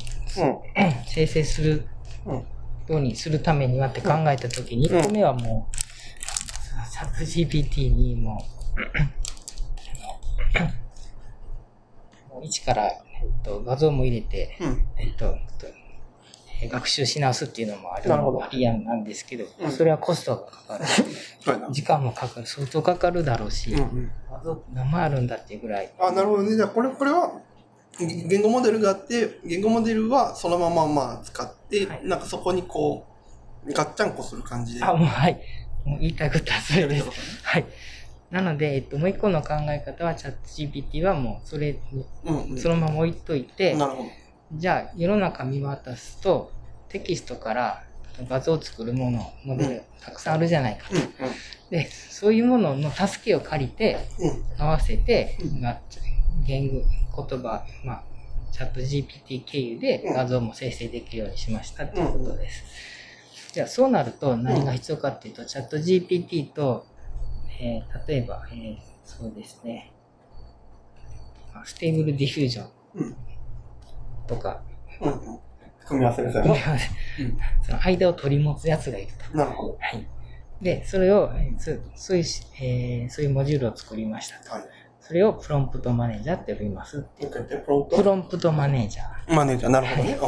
[1.07, 1.87] 生成する
[2.25, 2.47] うん。
[2.89, 5.77] ようにするためにはって考えたときに、うん1個目はもう、
[6.91, 8.45] チャット GPT にも
[12.31, 12.93] う、 もう一から、え
[13.27, 14.87] っと、画像も入れて、うん。
[14.99, 15.37] えっと、
[16.71, 20.85] 学習し直すっていうのもあるありやんなんですけど、うんそれはコストがかかる。
[21.71, 23.75] 時間もかかる、相当かかるだろうし。
[24.31, 25.93] 画像何枚あるんだっていうぐらい。
[25.99, 26.57] あ、なるほどね。
[26.57, 27.31] じゃあ、これ、これは、
[27.99, 33.07] 言語モデルがあって、言語モデルはそのまままあ使って、はいなんかそこにこ
[33.67, 34.85] う、ガッチャンコする感じで。
[34.85, 35.41] あ、もうはい。
[35.85, 37.09] もう言いたいことはそれです。
[37.43, 37.67] はい。
[38.31, 42.59] なので、えっと、もう一個の考え方は、チャット GPT はもう、それに、うんうん。
[42.59, 44.09] そのまま置いといて、なるほど。
[44.55, 46.53] じゃあ、世の中見渡すと、
[46.89, 47.85] テキストから
[48.29, 50.89] 画像を作るもの、モデル、たくさんあるじゃないか。
[50.93, 50.99] うん
[51.69, 54.31] で、そういうものの助けを借りて、うん。
[54.31, 54.45] うん。
[54.57, 55.81] 合わせてうん、が
[56.47, 56.83] 言語、
[57.29, 58.03] 言葉、まあ、
[58.53, 62.65] チャット GPT 経由でうん画像も生成できるようにしましたということです。
[63.53, 66.87] じゃあ、そうなると何が必要かっていうと、チャット GPT と、
[67.61, 69.93] えー例えば、えーそうですね。
[71.65, 73.17] Stable Diffusionうん
[74.27, 74.63] とか、
[75.01, 75.39] うんうん。
[75.87, 76.63] 組み合わせですよね。
[77.21, 79.37] うんその間を取り持つやつがいると。
[79.37, 79.79] なるほど。
[79.81, 80.07] はい。
[80.61, 84.51] で、それを、えーそそういうし、えーそういうモジュールを作りましたと。
[84.53, 84.63] はい。
[85.07, 87.07] それをプロンプトマネージャーって呼びます。
[87.21, 87.31] プ
[87.69, 89.35] ロンプトロンプトマネージャー。
[89.37, 90.19] マネージャー、なるほどね。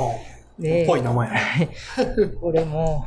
[0.57, 1.71] で、ぽい名前やね。
[2.41, 3.05] これも、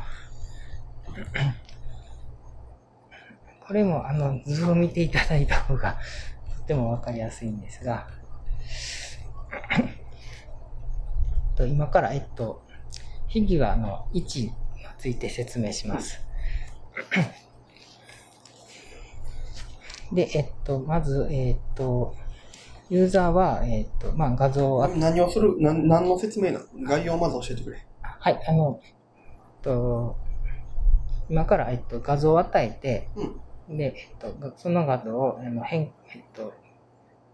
[3.66, 5.96] これもあの図を見ていただいた方が
[6.58, 8.06] とてもわかりやすいんですが、
[11.56, 12.66] と今から、えっと、
[13.28, 14.52] フィギュアの位置に
[14.98, 16.20] ついて説明します。
[20.12, 22.14] で、えっと、まず、えっと、
[22.90, 26.58] ユーザーは、えっと、まあ、画像を何をする、なん何の説明な？
[26.58, 27.78] の概要をまず教えてくれ。
[28.02, 28.92] はい、あの、えっ
[29.62, 30.16] と、
[31.30, 33.08] 今から、えっと、画像を与えて、
[33.68, 36.52] で、えっと、その画像を、あの、変、えっと、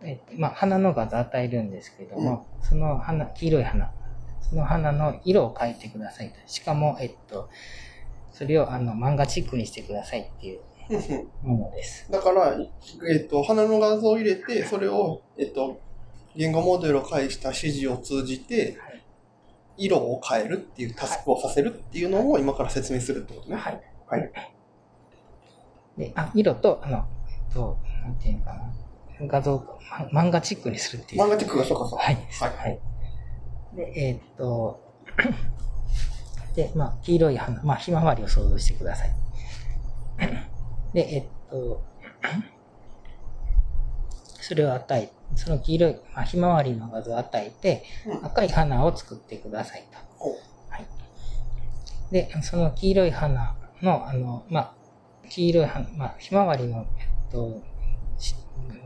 [0.02, 3.90] えっと、まあ、花の画像を与えるんですけれども、その花、黄色い花、
[4.40, 6.34] その花の色を変えてくださいと。
[6.46, 7.48] しかも、えっと、
[8.30, 10.60] それを、あの、漫画チックにしてくださいっていう
[11.42, 12.10] ものです。
[12.10, 12.56] だから、
[13.10, 15.80] えっと、花の画像を入れて、それを、えっと、
[16.36, 19.04] 言語モデルを介した指示を通じて、はい。
[19.80, 23.56] 色を変えるっていうタスクをさせるっていうのを今から説明するってことね。
[23.56, 23.80] はい。
[24.08, 24.32] はい。
[25.96, 28.72] で、あ、色と、あの、えっと、なんていうのかな。
[29.20, 29.78] 画像を
[30.12, 31.22] ま漫画チックにするっていう。
[31.22, 32.04] 漫画チックがそうかそうか。
[32.04, 32.14] はい。
[32.14, 32.80] はいはい。
[33.74, 34.80] で、えーっと、
[36.56, 39.10] で、まあ、黄色い花、まあ、ひまわりを想像してください。
[40.92, 41.82] で、えーっと、
[44.40, 48.26] それを与え、その黄色い、まあ、ひまわりの画像を与えて、うん。
[48.26, 50.28] 赤い花を作ってくださいと。
[50.70, 50.86] はい。
[52.10, 54.74] で、その黄色い花の、あの、まあ、
[55.28, 57.62] 黄色い花、まあ、ひまわりの、えっと、
[58.16, 58.34] し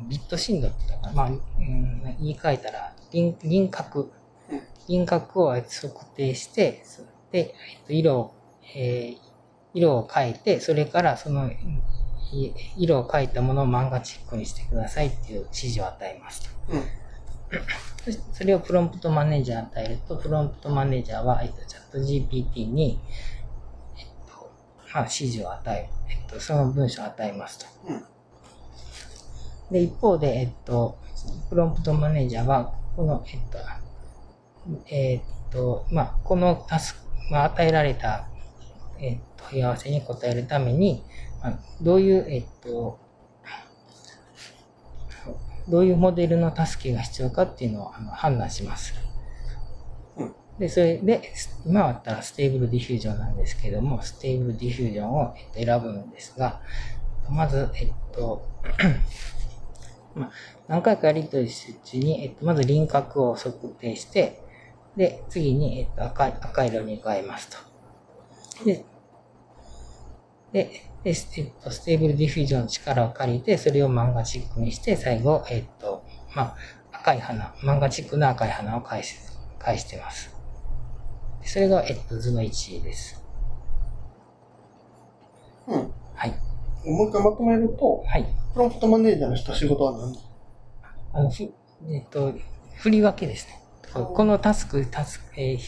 [0.08, 4.10] ビット振動っていうのかな、まあ、うん、言い換えたら、輪輪郭
[4.50, 8.34] うん、輪郭を測定して、そで、えっと、色を、
[8.74, 9.31] えー
[9.74, 11.50] 色を変えて、それからその、
[12.32, 16.48] い色を変えたものを漫画チックにしてくださいっていう指示を与えますと。
[16.72, 16.82] うん。
[18.32, 22.98] それをプロンプトマネージャーに与えると、プロンプトマネージャーは、えっと、チャット GPT に、
[23.98, 24.50] えっと、
[24.94, 27.66] まあ、指示を与え、えっと、その文章を与えますと。
[27.88, 28.04] うん。
[29.70, 30.98] で、一方で、えっと、
[31.50, 33.58] プロンプトマネージャーは、この、えっと、
[34.88, 38.26] えっと、まあ、このタスク、まあ、与えられた、
[38.98, 41.02] えっと、問い合わせに答えるために、
[41.42, 42.98] まあ、どういう、えっと、
[45.68, 48.94] どういうモデルの助けが必要かっていうのをあの判断します。
[50.16, 51.32] うんで、それで、
[51.64, 56.60] 今だったら Stable Diffusion なんですけども、 Stable Diffusion をえっと選ぶんですが、
[57.30, 58.46] まず、えっと、
[60.14, 60.30] まあ、
[60.68, 64.42] 何回かやり取りするうちに、えっと、まず輪郭を測定して、
[64.96, 68.64] で、次に、えっと、赤い、赤色に変えますと。
[68.66, 68.84] で、
[70.52, 70.70] で、
[71.02, 76.56] でスえっと、 Stable Diffusion の力を借りて、それを漫画チックにして、最後、えっと、まあ、
[76.92, 80.30] 赤い花、漫画チックの赤い花を返す、返してます。
[81.40, 83.22] でそれが、えっと、図の1です。
[85.66, 85.92] うん。
[86.14, 86.30] はい。
[86.84, 88.26] もう一回まとめると、はい。
[88.52, 90.18] prompt manager のした仕事は何？
[91.14, 91.42] あの、ふ、
[91.88, 92.32] えっと、
[92.76, 93.58] 振り分けですね。
[93.92, 95.58] このタスク、タスク、えー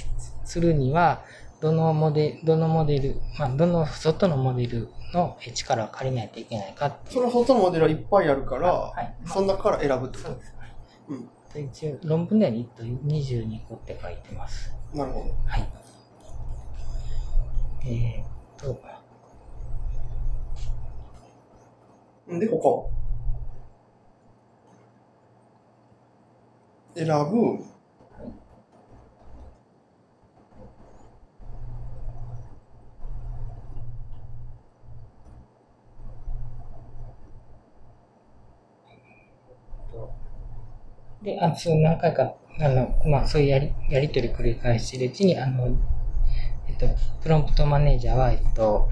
[0.45, 1.23] するには、
[1.65, 6.97] どのモデル、どのモデル、まあ、どの外のモデルのえー力を借りないといけないかっ。
[7.09, 10.53] その外のモデルはいっぱいあるから、はいその中から選ぶってこそうです。
[10.53, 11.15] と。
[11.15, 11.29] うん。
[11.55, 14.75] で一応、論文ではえっと22個って書いてます。
[14.93, 15.35] なるほど。
[15.47, 15.69] はい。
[17.87, 18.27] えーっ
[18.59, 18.79] と、
[22.39, 22.91] で、ここ。
[26.95, 27.74] 選ぶ。
[41.25, 45.69] で、あそう何回か、あの、まあ、そういうやり、やりとり繰り返しているうちに、あの、
[46.69, 46.87] えっと、
[47.23, 48.91] prompt manager は、えっと、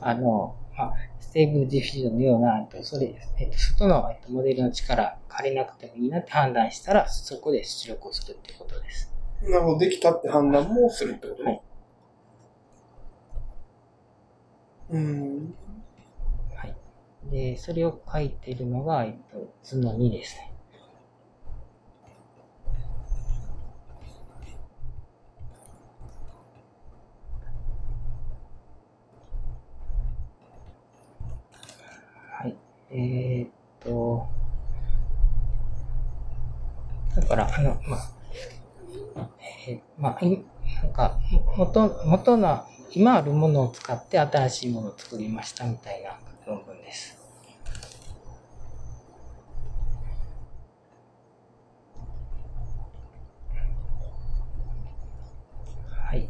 [0.00, 9.10] あの、まあ、 Stable Diffusion のような、えっと、それ、えっと、外の、えっと、モデルの力借りなくてもいいなって判断したら、そこで出力をするっていうことです。
[9.42, 9.78] なるほど。
[9.78, 11.50] できたって判断もするってことね。
[11.50, 11.62] はい。
[14.90, 15.54] うーん。
[16.54, 16.76] はい。
[17.30, 20.50] で、それを書いているのが、えっと、図の2ですね。
[32.30, 32.56] はい。
[32.96, 34.28] えーっと、
[37.16, 39.28] だから、あの、まあ、
[39.66, 40.44] えーまあ、い
[40.82, 41.18] なんか、
[41.56, 46.16] 元、元の、今あるものを使って新しいものを作りましたみたいな
[46.46, 47.18] 論文です。
[55.90, 56.28] はい。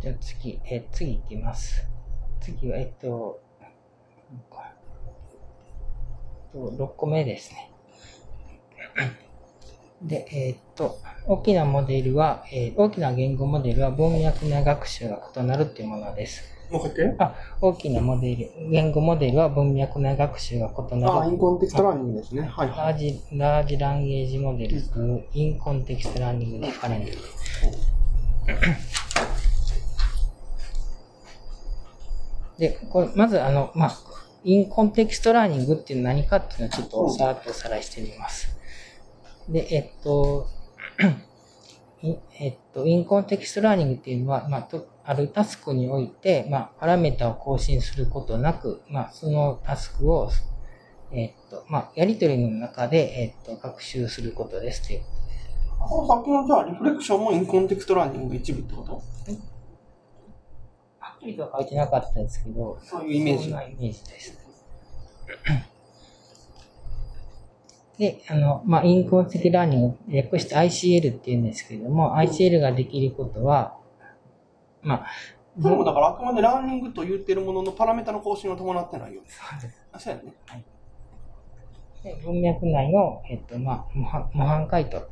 [0.00, 1.82] じゃあ次、えー次いきます。
[2.40, 3.66] 次は、えっと、な
[4.36, 4.72] んか
[6.52, 7.70] と6個目ですね。
[10.02, 16.44] で、えーっと、大きなモデルは、えー大きな言語モデルは文脈内学習が異なるというものです。
[16.70, 16.92] もう。
[17.18, 21.36] あ、大きなモデル、言語モデルは文脈内学習が異なあ、イる。
[21.36, 22.42] ンコンテクストラーニングですね。
[22.42, 22.76] はいはい。
[22.76, 24.90] ラージ、ラージランゲージモデルズ、
[25.32, 27.12] in-context learning differently。
[32.58, 33.98] で、これ、まず、あの、まあ、
[34.44, 38.56] in-context learning っていうのは何かっていうのをちょっとさらっとおさらいしてみます。
[39.48, 40.46] で、えっと、
[42.02, 50.30] いえっと、 in-context learning っていうのは、まあ、とあるタスクにおいて、まあ、パラメータを更新することなく、まあ、そのタスクを、
[51.12, 55.02] えっと、まあ、やりとりの中で、えっと、学習することですっていう。
[55.80, 58.92] このさっきのじゃあ、 Reflexion もインコンテクストラーニングの一部ってこと？
[58.94, 59.00] は
[61.18, 64.38] っきりとは書いてなかったですけど、そういうイメージイメージです。
[67.98, 73.76] で、あの、まあ、 in-context learning、略して ICL って言うんですけれども、ICL ができることは、
[74.82, 75.06] まあ、
[75.60, 79.22] それもだからあくまで learning と言ってるもののパラメータの更新は伴ってないよ。
[79.90, 80.32] あ、そうやね。
[82.04, 85.08] で文脈内の、えっと、まあ、模範模範解答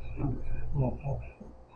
[0.73, 1.21] もも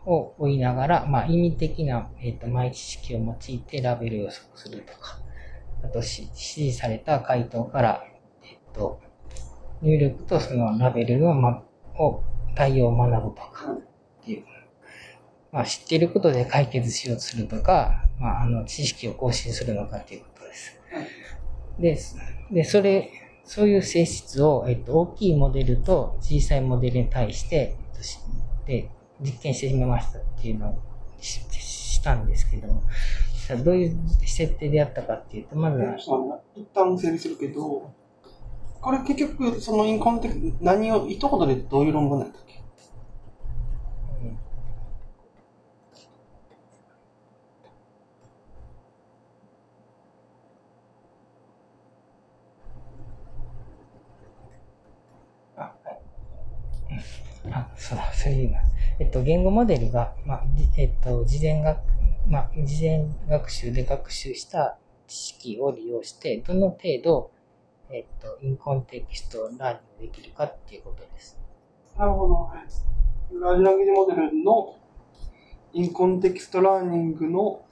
[0.06, 5.18] を追いながら、まあ、意味的な、えっと、前知識を用いてラベル予測するとか、
[5.84, 8.04] あとし指示された回答から、
[8.44, 9.00] えっと、
[9.80, 11.62] 入力とそのラベルの、ま、
[11.98, 12.22] を
[12.54, 14.44] 対応を学ぶとかっていう。
[15.52, 20.44] まあ、知っていることで解決しようとするとか、まあ、あの、知識を更新するのかっていうこと
[21.82, 22.18] です。
[22.50, 23.10] で、で、それ、
[23.44, 28.88] そういう性質を、えっと、大きいモデルと小さいモデルに対して、えっとで、
[29.22, 30.78] 実験してみましたっていうのを
[31.20, 32.82] ししたんですけども、
[33.46, 33.96] さあどういう
[34.26, 35.96] 設定でやったかっていうと、まずは。
[36.56, 37.92] 一旦整理するけど、
[38.80, 42.60] これ結局、そのインコンテク何を、一言でどういう論文なんだっけ？
[44.22, 44.38] うん
[55.56, 55.98] あ、はい。
[57.46, 58.58] うんあ、そうだ、そういうの。
[58.98, 61.78] えっと、言語モデルが、まあ、じえっと、事前学、
[62.26, 67.30] まあ、事前学習で学習した知識を利用して、どの程度、
[67.90, 71.38] えっと、 in-context learning できるかっていうことです。
[71.98, 72.50] なるほど。
[73.40, 74.76] large language model の
[75.72, 77.64] in-context learning の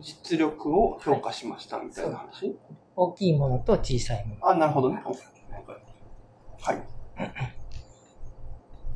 [0.00, 2.56] 実力を評価しましたみたいな話、
[2.96, 4.48] 大きいものと小さいもの。
[4.48, 5.02] あ、なるほどね。
[5.04, 6.82] はい。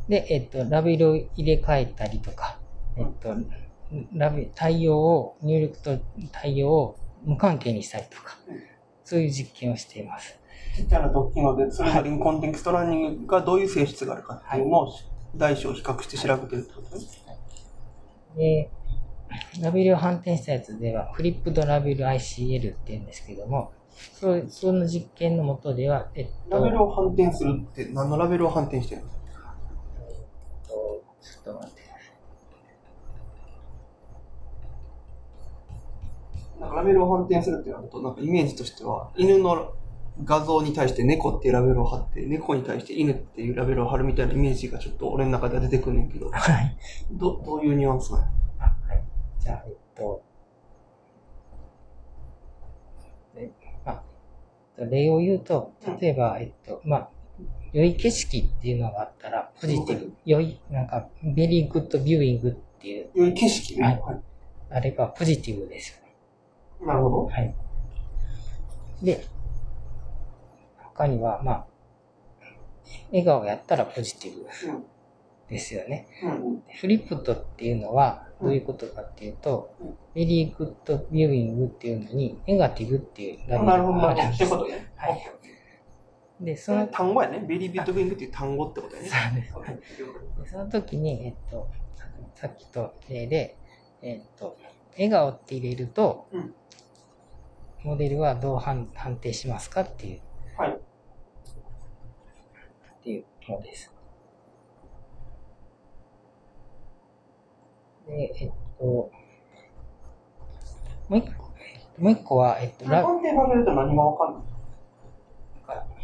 [0.08, 2.58] で、えっと、ラベルを入れ替えたりとか、
[2.96, 3.36] えっと、
[4.14, 5.98] ラベ対応を、入力と
[6.32, 8.36] 対応を無関係にしたりとか、
[9.04, 10.38] そういう実験をしています。
[10.76, 14.92] ちっちゃな突起ので、それぞれ in-context learning がどういう性質があるかっていうのを
[15.34, 17.04] 大小比較して調べてるってことね。
[18.36, 18.70] で、
[19.60, 23.72] ラベルを反転したやつでは、フリップドラベル ICL って言うんですけども、
[24.12, 29.15] そうその実験のもとでは、えっと、ラベルを反転するって何のラベルを反転してるのえっ
[31.46, 31.82] とっと待って。
[36.60, 39.74] なんかラベルを反転するってなると、なんかイメージとしては、犬の
[40.24, 46.76] 画像に対して猫っていうラベルを貼って、猫に対して犬っていうラベルを貼るみたいなイメージがちょっと俺の中では出てくんねんけど、はい。
[47.12, 48.24] どどういうニュアンスなの
[48.58, 49.04] あ、はい。
[49.38, 50.22] じゃあ、えっと、
[53.34, 53.50] で
[53.84, 54.02] まあ、
[54.78, 57.10] 例を言うと、例えば、えっと、まあ、
[57.76, 60.12] 良い景色っていうのがあったら、ポジティブ。
[60.24, 63.76] 良い、なんか、 very good viewing っていう、良い景色？
[63.76, 63.82] ね。
[63.82, 64.22] はいはい
[64.68, 66.16] あれがポジティブですよね。
[66.86, 67.26] なるほど。
[67.26, 67.54] はい。
[69.00, 69.24] で、
[70.78, 71.66] 他には、まあ、
[73.10, 74.84] 笑顔やったらポジティブうん
[75.48, 76.08] ですよね。
[76.24, 84.00] うん flipped っていうのはどういうことかっていうとうん、 very good viewing っていうのに、ネガティブっていうラベるほど、なるほど。
[84.00, 84.92] があるんですってことね。
[84.96, 85.32] はい
[86.40, 87.40] で、その、単語やね。
[87.40, 89.08] very good viewing っていう単語ってことやね。
[89.52, 91.70] そうですでその時に、えっと、
[92.34, 93.56] さっきと例で、
[94.02, 94.58] えっと、
[94.92, 96.54] 笑顔って入れると、うん
[97.86, 100.20] モデルはどう判判定しますかっていう、
[100.58, 100.70] はい。
[100.70, 100.74] っ
[103.04, 103.92] ていうものです。
[108.08, 109.10] で、えっと、も
[111.10, 111.44] う一個、
[112.02, 114.55] もう一個は、えっと、ラ判定されると何がわかんない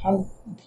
[0.02, 0.26] 判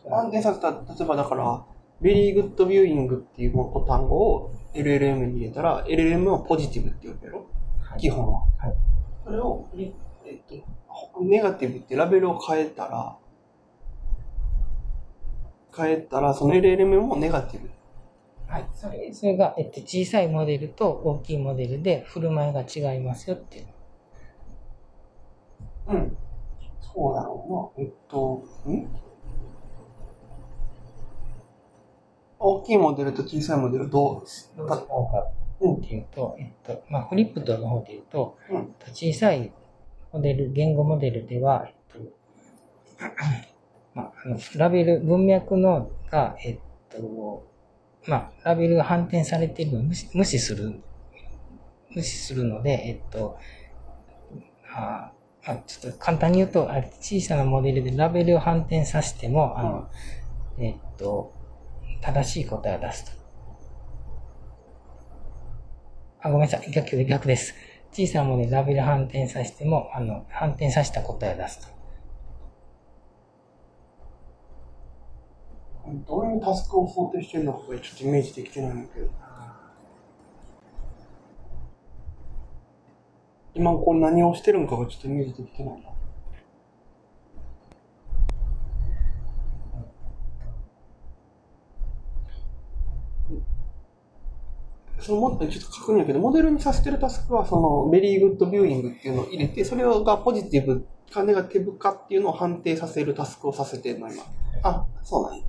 [0.10, 1.66] 判定された、例えばだから、
[2.02, 3.54] very good viewing っていう
[3.88, 7.48] 単語を LLM に入れたら、LLM はポジティブって呼ぶやろ
[7.80, 8.42] はい基本は。
[8.58, 8.76] はい
[9.26, 13.18] それを、えっと、ネガティブってラベルを変えたら、
[15.76, 17.70] 変えたら、その LLM もネガティブ。
[18.48, 23.68] はい、それそれが、えっと、小さいモデルと大きいモデルで振る舞いが違いますよっていう。
[25.88, 26.18] うん。
[26.80, 27.84] そうだろうな。
[27.84, 29.05] えっと、ん？
[32.48, 34.24] 大きいモデルと小さいモデルどう？
[34.56, 38.76] どう違うかっていうと、えっと、まあ、フリップドの方で言うと、うん。
[38.94, 39.52] 小さい
[40.12, 42.00] モデル、言語モデルでは、えっと、
[43.96, 47.48] まあ、あのラベル、文脈のが、えっと、
[48.06, 50.80] まあ、ラベルが反転されているのを無視無視する、
[51.96, 53.38] 無視するので、えっと、
[54.72, 55.12] あ
[55.48, 59.90] まあ、ちょっと簡単に言うと、あ小さなモデルでラベルを反転させても、あの、
[60.60, 61.34] えっと、
[62.06, 63.12] 正しい答えを出すと。
[66.22, 66.72] あ、ごめんなさい。
[66.72, 67.56] 逆で逆です。
[67.92, 71.76] 小さなものでラベル反転させても、あの、反転させた答えを出すと。
[76.08, 79.10] どういうタスクを想定してるのかちょっとイメージできてないんだけど。
[83.56, 85.95] 今これ何をしてるのかがちょっとイメージできてないな。
[95.00, 104.24] そのもちょっと確認やけど、モデルにさせてるタスクは、その、 very good viewing っていうのを入れて、それがポジティブかネガティブかっていうのを判定させるタスクをさせてるの、今。
[104.64, 105.44] あ、そうなんや。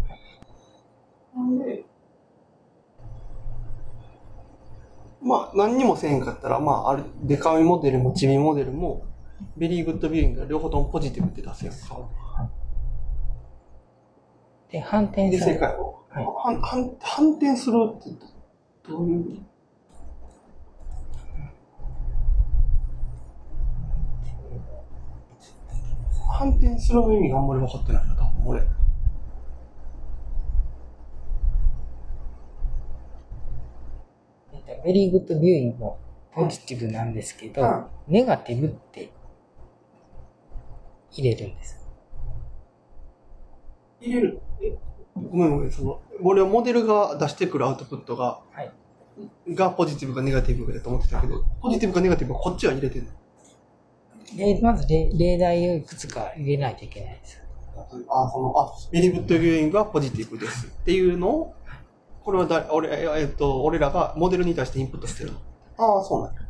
[1.37, 1.85] なんで、
[5.23, 9.05] まあ、何にもせえへんかったら、まあ、ある、デカいモデルもチビモデルも、
[9.57, 12.09] very good viewing が両方ともポジティブって出せやんか。
[14.71, 15.97] で、反転で、され正解を。
[16.11, 18.36] はい反反反転するってどうい
[26.33, 28.63] 反転する意味があんまり分かってないな、多分俺。
[34.85, 35.99] very good viewing も
[36.33, 39.11] ポジティブなんですけど、うんネガティブって
[41.11, 41.85] 入れるんです。
[44.01, 44.41] 入れる。
[45.17, 48.73] えごめんごめん、その、俺はモデルが出してくるアウトプットが、はい。
[49.55, 53.07] がポジティブかネガティブかだと思ってたけど、ポジティブかネガティブはこっちは入れてる
[54.37, 57.43] で、まず例例題をいくつか入れないといけないです。
[58.09, 61.55] あ、その、あ、 very good viewing はポジティブですっていうのを、
[62.25, 65.39] これはだ、俺、ええっと、俺らがモデルに対してインプットしてるの。
[65.79, 66.47] ああ、そうなんや。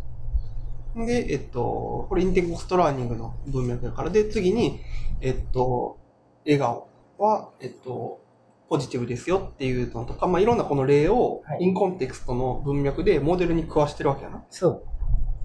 [1.06, 4.80] で、えっと、これ in-context learning の文脈だから、で、次に、
[5.20, 5.98] えっと、
[6.44, 6.88] 笑顔
[7.18, 8.20] は、えっと、
[8.68, 14.44] ポジティブですよっていうのとか、まあ、いろんなこの例をはい、 in-context の文脈でモデルに食わしてるわけやな。
[14.50, 14.82] そう。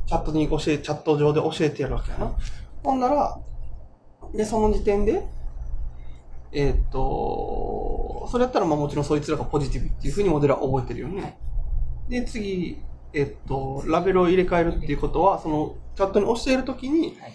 [0.07, 2.35] チャットに教え、チャット上で教えてやるわけやな。
[2.83, 3.39] ほんなら、
[4.33, 5.23] で、その時点で、
[6.51, 11.37] えーっと、それやったらまあもちろんそいつらがポジティブっていうふうにモデルは覚えてるよね。
[12.09, 12.81] で、次、
[13.13, 17.33] えーっと、ラベルを入れ替えるっていうことは、そのチャットに教えるときに、はい。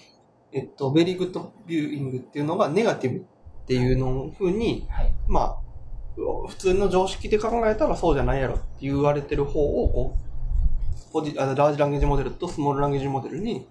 [0.53, 3.23] えっと、 very good viewing っていうのがネガティブっ
[3.67, 5.15] ていうのをふうに、はい。
[5.29, 5.66] まあ、
[6.17, 10.17] 普通の常識で考えたらそうじゃないやろって言われてる方を、こ
[11.11, 13.69] う、ポジあ large language model と small language model に、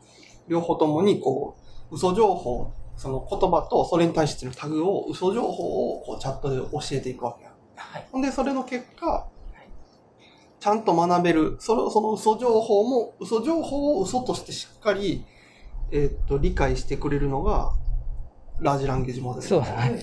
[0.48, 1.58] 両方ともに、こ
[1.92, 7.52] う、嘘情報、その言葉とそれに対してのタグを、嘘情報をこうチャットで教えていくわけや。
[7.76, 8.08] はい。
[8.12, 9.28] ほんで、それの結果、
[10.60, 15.26] ちゃんと学べる、それその嘘情報も、嘘情報を嘘としてしっかり、
[15.92, 17.74] えーっと、理解してくれるのが、
[18.60, 19.48] ラージランゲージモデル。
[19.48, 20.00] そうはいはい。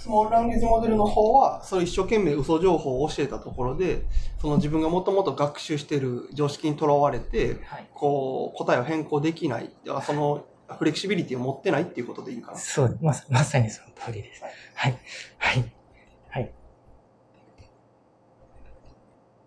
[0.00, 4.06] スモールランゲージモデルの方は、それ一生懸命嘘情報を教えたところで、
[4.40, 7.90] その自分がもともと学習している常識にとらわれて、はい。
[7.92, 9.68] こう、答えを変更できない。
[10.06, 10.46] その、
[10.78, 12.56] フレキシビリティを持ってないっていうことでいいかな。
[12.56, 14.42] そう、まさまさにその通りです。
[14.42, 14.98] はい。
[15.36, 15.64] はい。
[16.30, 16.54] はい。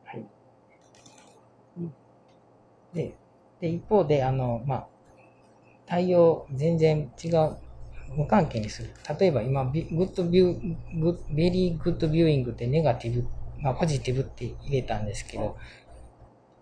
[0.04, 0.26] はい。
[2.94, 3.18] で、
[3.60, 4.88] で、一方で、あの、まあ、
[5.88, 7.58] 対応全然違う、
[8.16, 8.90] 無関係にする。
[9.20, 13.28] 例えば今、ビグッドビュー、グッベリーグッドビューイングってネガティブ、
[13.60, 15.58] まあ、ポジティブって入れたんですけど、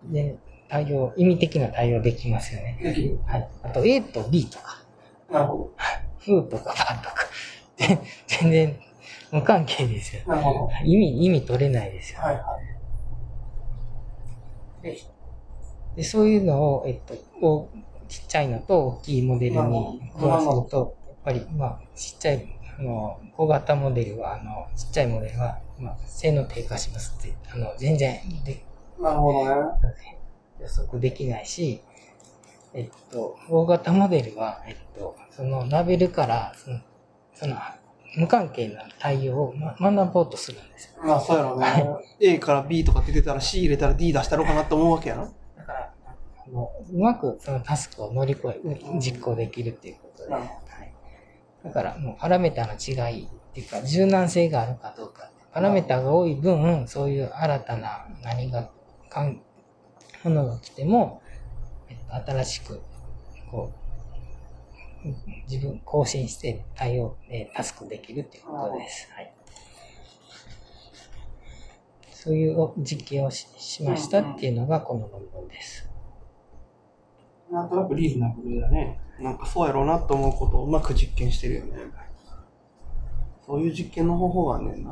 [0.04, 0.36] で、
[0.68, 2.78] 対応、意味的な対応できますよね。
[3.26, 3.48] はい。
[3.62, 4.82] あと A と B とか、
[5.30, 5.70] なるほ
[6.18, 7.26] フーとかバーとか、
[7.76, 8.76] で全然
[9.32, 10.22] 無関係ですよ。
[10.26, 10.32] ど。
[10.32, 10.70] なるほど。
[10.84, 12.20] 意味、意味取れないですよ。
[12.20, 12.40] はいは
[14.82, 14.82] い。
[14.82, 14.98] で
[15.96, 17.14] で、そういうのを、えっと、
[18.08, 28.64] ちっちゃいのと大きいモデルに食わせると、ぱり、まあ、ちっちゃい、あの、小型モデルは、あの、ちっちゃいモデルは、まあ、性能低下しますって、あの、全然で
[29.02, 30.18] なるほどね。
[30.60, 31.82] 予測できないし、
[32.72, 36.80] えっと、大型モデルは、えっと、そのラベルから、その、
[37.34, 37.56] その
[38.16, 41.02] 無関係な対応を、ま、学ぼうとするんですよ。
[41.02, 41.84] まあそうやろうね。
[42.20, 45.32] A から B とかって出たら C 入れたら D 出したろうかなって思うわけやな。
[45.56, 45.92] だから、
[46.46, 48.60] あのうまくそのタスクを乗り越え、
[49.00, 50.52] 実行できるっていうことで、なるはい、
[51.64, 55.30] だからもうパラメータの違いっていうか、柔軟性があるかどうか。
[55.52, 58.70] パラメータが多い分、そういう新たな何が、
[59.10, 59.40] かん
[60.24, 61.22] ものが来ても、
[61.88, 62.80] えっと、新しく、
[63.50, 63.82] こう、
[65.50, 69.10] 自分更新して対応、えータスクできるっていうことです。
[69.12, 69.34] はい。
[72.10, 75.90] そういう実験をししましたっていうのがこの論文です。
[77.50, 79.00] なんとなくリーズナブルだね。
[79.22, 81.78] なんかそうやろうなと思うことをうまく実験してるよね。
[83.46, 84.90] そういう実験の方法がねんな。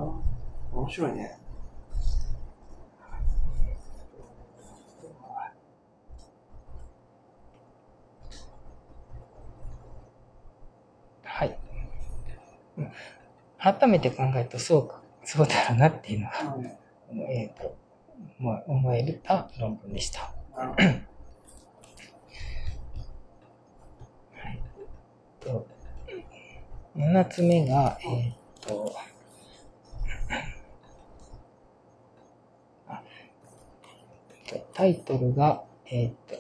[0.73, 1.39] 面白いね。
[11.25, 11.59] はい。
[12.79, 12.93] うん
[13.61, 16.57] 改めて考えると、そうか、そうだろうなっていうのが、
[17.29, 17.77] えっ、と、
[18.39, 20.33] まあ、思えた論文でした。
[20.57, 20.83] なるほど。
[20.83, 21.03] はい。
[25.41, 25.67] と、
[26.97, 28.95] 7つ目が、えっ、と、
[32.89, 33.03] あ
[34.75, 36.37] タイトルが、えっ、と、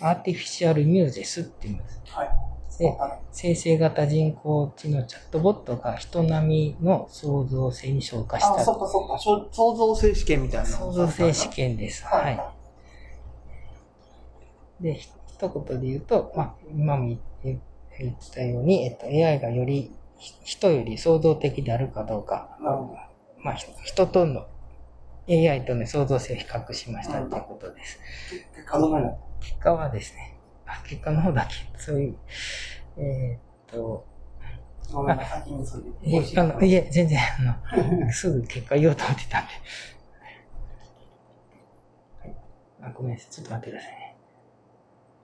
[0.00, 2.00] アーティフィシャルミューゼスっていうんです。
[2.06, 2.28] はい。
[2.78, 2.92] で
[3.30, 9.18] 生成型人工知能チャットボットが人並みの創造性に昇華しあ、たそっかそっか。
[9.52, 10.66] 創造性試験みたいな。
[10.66, 12.04] 創造性試験です。
[12.04, 12.40] ははい
[14.80, 14.82] い。
[14.82, 17.60] で、ひ一言で言うと、まあ、今も言言
[17.98, 22.98] 言ったように、えっと、AI がよりひ人より創造的であるかどうか、なるほど。
[23.42, 24.46] まあ、ひ人との
[25.28, 27.98] AI との創造性を比較しましたということです。
[28.54, 29.10] 結果どうなる？
[29.40, 30.36] 結果はですね、
[30.66, 32.16] あ結果の方だけ、そういう、
[32.96, 34.04] えーっと、
[34.92, 35.44] ごめんなさい、
[36.02, 37.42] え、あの、いえ、全然、あ
[38.02, 39.48] の、 すぐ結果言おうと思ってたんで。
[42.20, 42.36] はい。
[42.82, 43.30] あ、ごめんなさい。
[43.32, 44.16] ちょっと待ってくださいね。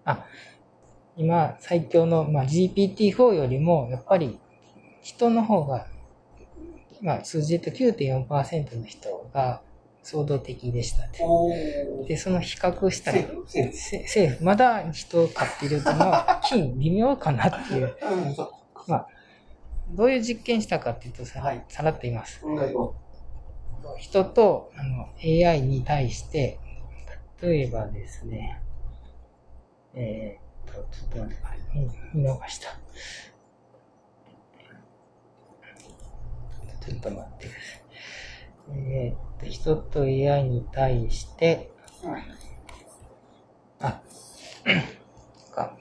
[0.04, 0.26] あ、
[1.20, 4.38] 今、最強の、まあ、GPT-4 よりも、やっぱり、
[5.02, 5.86] 人の方が、
[7.02, 9.60] まあ、数字で言うと9.4%の人が
[10.02, 11.04] 創造的でした。
[12.08, 17.94] で、その比較したら政府、まだ人を飼ってるというのは、金、微妙かなってい う。
[18.86, 19.08] まあ、
[19.90, 21.62] どういう実験したかっていうとさ、はい。
[21.68, 22.42] さらっと言います。
[23.98, 26.58] 人とあの AI に対して、
[27.42, 28.62] 例えばですね、
[29.94, 31.58] えーっと、ちょっと待ってください。
[32.14, 32.68] 見見逃した。
[36.80, 37.80] ちょっと待ってください。
[38.72, 41.70] えーっと、人と AI に対して、
[43.80, 44.00] あ、
[45.54, 45.76] か、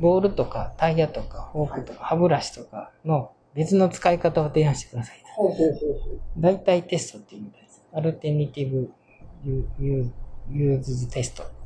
[0.00, 5.22] ボールとかタイヤとかフォークとか歯ブラシとかの別の使い方を提案してください。
[5.34, 6.20] ほうほうほうほう。
[6.36, 7.82] 代替テストっていうみたいです。
[7.92, 8.92] アルテニティブ
[9.44, 10.12] ユユ
[10.50, 11.57] ユーズテスト。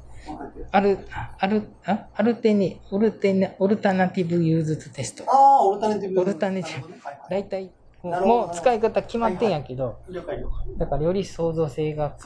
[0.71, 0.99] アル、
[1.39, 5.25] アル、あアルテニ、オルテナ、オルタナティブユーズテスト。
[5.29, 6.21] ああ、オルタネティブ。
[6.21, 6.95] オルタネティブ
[7.29, 10.79] 大体、もう使い方決まってんやけど、了解了解。
[10.79, 12.17] だからより創造性が。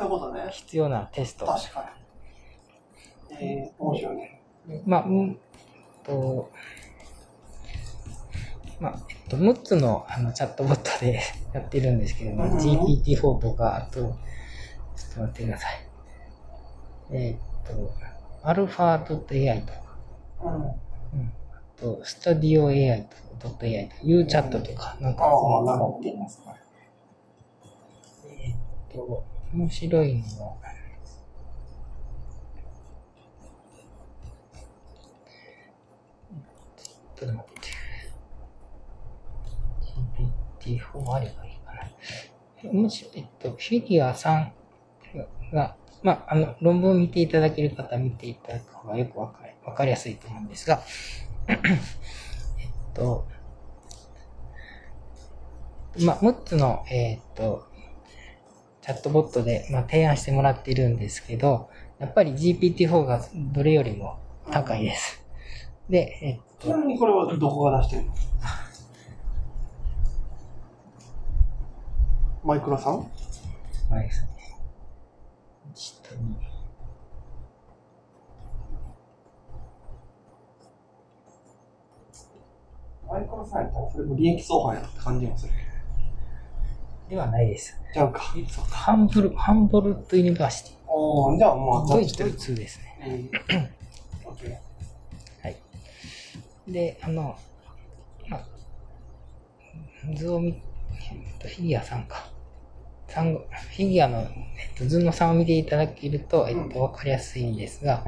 [0.50, 1.46] 必要なテスト。
[1.46, 1.90] 確か
[3.30, 3.36] に。
[3.38, 4.42] えー、面白いね。
[4.84, 5.38] まあ、うん
[6.04, 6.50] と、
[8.78, 11.20] まあ、えっと、6つのあのチャットボットで
[11.52, 14.10] やってるんですけども、うん GPT-4 とか、あと、ちょっ
[15.14, 15.72] と待ってください。
[17.12, 17.92] えーっと、
[18.42, 19.80] アルファ .ai とか、
[20.44, 20.54] うん。
[20.54, 23.08] うん、あと、スタディオ AI
[23.38, 26.42] と .ai とか、U チャットとか、なんか、ああ、なる使ほっています。
[28.26, 28.56] えーっ
[28.92, 30.56] と、面白いのは、
[37.16, 37.76] ちょっと待って。
[40.60, 42.72] GPT-4 あればいいかな。
[42.72, 44.50] むし、えっと、フィギュア3
[45.52, 45.76] が、
[46.06, 50.80] まあ、あの、論文を見ていただける方は見ていただく方がよくわかりわかりやすいと思うんですが、
[51.48, 51.58] えっ
[52.94, 53.26] と、
[55.98, 57.66] まあ、6つの、えっと、
[58.82, 64.20] チャットボットで、まあ、提案してもらっているんですけど、やっぱり GPT-4 がどれよりも
[64.52, 65.24] 高いです。
[65.90, 68.14] で、えっと、ちなみにこれはどこが出してるの？
[72.44, 73.10] マイクロさん？
[73.90, 74.24] あれです
[75.76, 75.82] ね。
[75.82, 76.34] 下に。
[83.08, 85.52] マイクロさんやったらそれも利益相反やって感じもする
[87.08, 87.80] ではないです。
[87.94, 88.20] ちゃうか。
[88.72, 91.88] ハンブル、ハンボルトユニバーシテおー、じゃあまあ、ィ。
[91.88, 93.30] ドイツドイツですね。
[94.24, 94.28] うん。
[94.28, 94.60] オッケ
[95.40, 95.56] はい。
[96.66, 97.36] で、あの、
[98.28, 98.44] まあ、
[100.16, 100.58] 図を見、えっ
[101.38, 102.35] と、フィギュアさんか。
[103.24, 104.24] フィギュアの、え
[104.74, 108.04] っと、図の3を見ていただけると、えっと、わかりやすいんですが、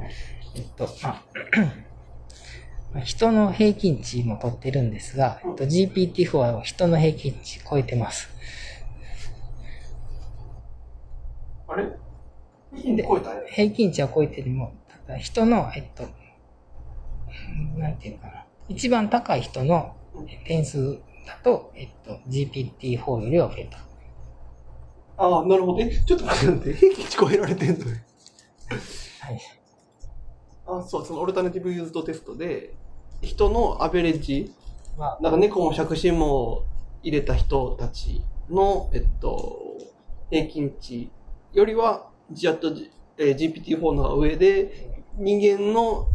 [0.55, 1.23] えっと、まあ、
[2.93, 8.29] まあ人の平均値も取ってるんですが、えっと、GPT-4 は人の平均値超えてます。
[11.67, 11.71] ー。
[11.71, 11.85] あれ？
[12.75, 13.43] 平均超えたよ。
[13.47, 14.73] 平均値は超えてても、
[15.07, 16.03] ただ人の、えっと、
[17.77, 18.45] なんていうのかな。
[18.67, 19.95] 一番高い人の
[20.45, 23.88] 点数だと、えっと、GPT-4 よりは増えた。
[25.19, 25.81] ああ、なるほど。
[25.81, 27.85] え、ちょっと待って平均値超えられてんの？
[27.85, 27.91] よ。
[29.19, 29.41] はい。
[30.65, 32.73] あそう、そのオルタナティブユーズドテストで、
[33.21, 34.53] 人のアベレージ、
[34.97, 36.63] まあ、なんか猫も杓子も
[37.03, 39.59] 入れた人たちの、えっと、
[40.29, 41.11] 平均値
[41.53, 42.71] よりは、じゃっと、
[43.17, 46.07] えー GPT-4 の方が上で、人間の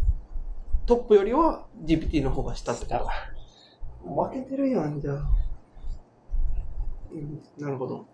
[0.87, 3.07] トップよりは GPT の方が下ってこと
[4.09, 5.29] 負けてるやん、じゃあ。
[7.11, 8.07] うん、なるほど。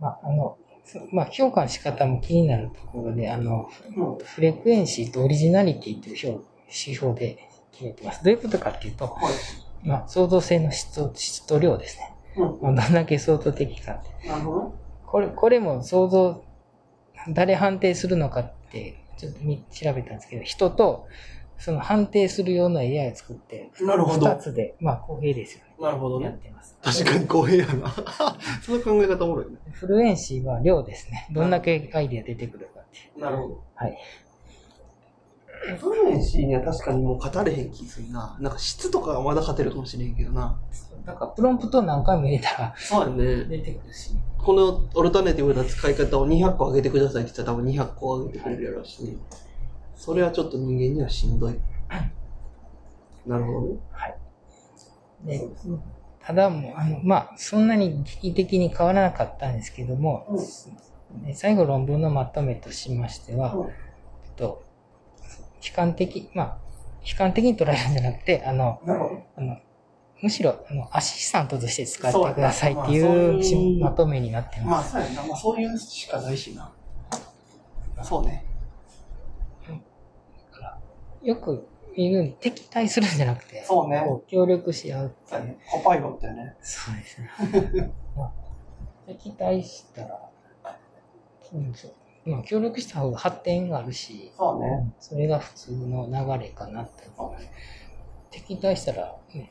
[0.00, 4.18] まあ、あの、そまあ、評価の仕方も気になるところで、あの、うん。
[4.18, 8.24] フレクエンシーとオリジナリティという表指標で決めてます。
[8.24, 9.86] どういうことかっていうと、はい。
[9.86, 12.14] まあ、創造性の質と質と量ですね。
[12.36, 12.74] うん。
[12.74, 14.28] まあ、どんだけ相当的かって。
[14.28, 14.74] なるほど。
[15.06, 16.42] これ、これも想像、
[17.28, 21.06] 誰判定するのかって、ちょっと見調べたんですけど、人と、
[21.58, 25.69] その判定するような AI を作って、二つで、まあ公平ですよね。
[25.80, 26.26] なるほどね。
[26.26, 26.76] やってます。
[26.82, 27.88] 確かに公平やな。
[28.62, 29.58] その考え方おもろいね。
[29.72, 31.26] フルエンシーは量ですね。
[31.32, 33.20] どんだけアイデア出てくるかって。
[33.20, 33.62] なるほど。
[33.74, 33.98] はい。
[35.78, 38.36] フルエンシーには確かにもう勝たれへん気するな。
[38.40, 40.58] なんか質とかはまだ勝てるかもしれんけどな。
[41.06, 43.44] だからプロンプト何回も入れたらそうやね。
[43.44, 44.10] 出てくるし。
[44.38, 49.16] このオルタネティブな使い方を200個上げてくださいって言ったら多分200個上げてくれるやろうしね。
[49.96, 51.58] それはちょっと人間にはしんどい。
[53.26, 53.78] なるほどね。
[53.92, 54.16] はい。
[55.24, 55.48] で、
[56.22, 60.26] ただもう、あの、まあ、そんなに劇的に変わらなかったんですけども、
[61.24, 63.70] で最後論文のまとめとしましては、うん
[64.36, 64.64] と、
[65.62, 66.58] 悲観的、まあ、
[67.04, 68.80] 悲観的に捉えるんじゃなくて、あの。
[69.36, 69.58] あの、
[70.22, 74.92] むしろ、あの、アシスタントとして使ってくださいっていいうまとめになってまあます。
[74.92, 75.22] そうやな。
[75.26, 76.70] まあそういうしかないしな。
[78.02, 78.44] そうね。
[81.22, 81.66] よく
[81.96, 85.14] 言う敵対するんじゃなくて、そうねこう協力し合う。
[85.26, 85.58] そうやね。
[85.70, 86.56] コパイロットやね。
[86.62, 87.30] そうですね。
[88.16, 88.32] まあ、
[89.06, 90.20] 敵対したら、
[91.52, 94.92] うんそうまあ、協力した方が発展があるし、そうね。
[95.00, 97.48] それが普通の流れかなって思います。
[98.30, 99.50] 敵対したら、ね、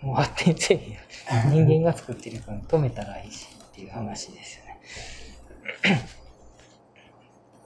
[0.00, 4.80] もう発展せえへん人間が作ってるから止めたらいいしっていう話ですよね。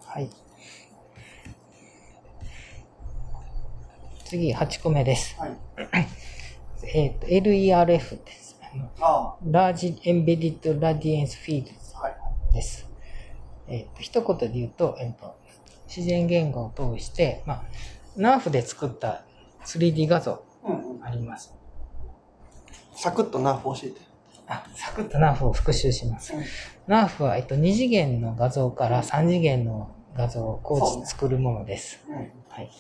[0.05, 0.31] はい。
[4.27, 5.37] 次、8個目です。
[5.39, 5.57] はい。
[6.95, 8.59] えっ、と、LERF です。
[8.63, 11.73] あのあラージエンベディッドラディエンスフィール。
[12.51, 12.89] ドです。
[13.69, 15.37] えっ、と、一言で言うと、えっ、と、
[15.87, 17.63] 自然言語を通して、まあ、
[18.17, 19.23] ナーフで作った
[19.65, 21.05] 3D 画像うんうん。
[21.05, 21.55] あります。
[22.95, 24.01] サクッとナーフ教えて。
[24.49, 26.35] あ、サクッとナーフを復習します。
[26.35, 26.45] うん
[26.87, 32.01] ナーフは、えっと、2次元の画像から3次元の画像を構築作るものです。
[32.09, 32.17] うん。
[32.49, 32.71] はい。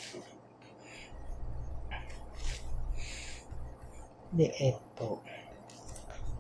[4.37, 5.22] で、えっと、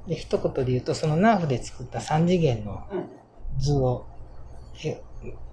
[0.06, 3.08] で、一言で言うと、そのナーフで作った3次元のうん。
[3.58, 4.06] 図を、
[4.84, 5.02] え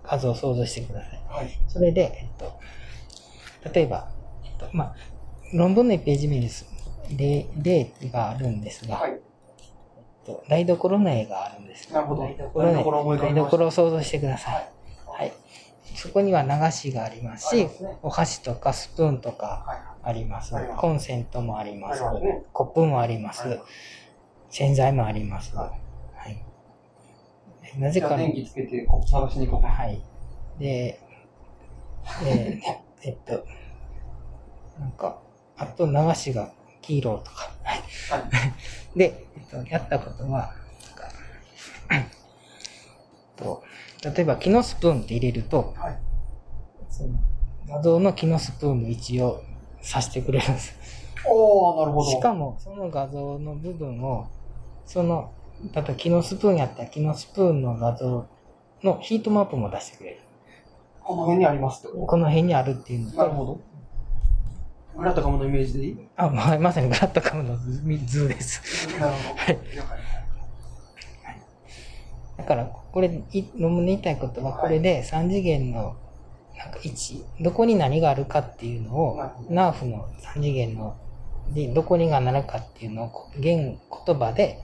[0.04, 1.22] 画像を想像してください。
[1.30, 1.60] はい。
[1.68, 2.60] それで、えっと、
[3.74, 4.10] 例えば、
[4.44, 4.96] えっと、まあ、
[5.54, 6.66] 論文の1ページ目です。
[7.16, 9.12] 例、例があるんですが、はい。
[9.12, 9.20] えっ
[10.26, 11.91] と台所の絵があるんです。
[11.94, 14.54] なるほど台所の台所を想像してください。
[14.56, 14.74] はい
[15.06, 15.34] はい。
[15.96, 19.93] そこには流しがありますしすね、お箸とかスプーンとかはい。
[20.04, 22.01] ありますコンセントもあります。
[22.51, 23.62] コップもありますはい。
[24.49, 25.56] 洗剤もあります。
[25.56, 25.72] は
[26.16, 26.45] はい。
[27.80, 29.70] なぜか、電気つけてコップ探しに行こうか。
[29.70, 30.01] はい。
[30.60, 30.99] で、
[32.26, 33.45] えー えっと、
[34.80, 35.20] なんか、
[35.58, 36.51] あと流しが
[36.82, 37.51] 黄色とか。
[38.95, 40.54] で、えっと、やったことは、
[44.04, 45.99] 例えば木のスプーンって入れると、はい。
[46.89, 47.18] その
[47.68, 49.22] 画像の木のスプーンの位置
[49.84, 50.75] を指してくれるんです。
[51.27, 52.09] おー、なるほど。
[52.09, 54.27] しかも、その画像の部分を、
[54.86, 55.31] その、
[55.73, 58.27] 例えば木のスプーンやったら木のスプーンの画像
[58.81, 60.19] のヒートマップも出してくれる。
[61.01, 63.59] この辺にありますってここの辺にあるっていうのとなると、ほど。
[64.97, 65.97] グラタカムのイメージでいい？
[66.15, 68.88] あ、ままさにグラットカムの図図です。
[68.99, 69.39] なるほど。
[69.39, 69.59] はい
[72.36, 75.95] だから、これ、い論文で言いたいことは、これで3次元の
[76.58, 80.97] なんか位置、どこに何があるかっていうのをナーフの3次元の、
[81.54, 84.60] で、どこにがなるかっていうのをこ、言言葉で、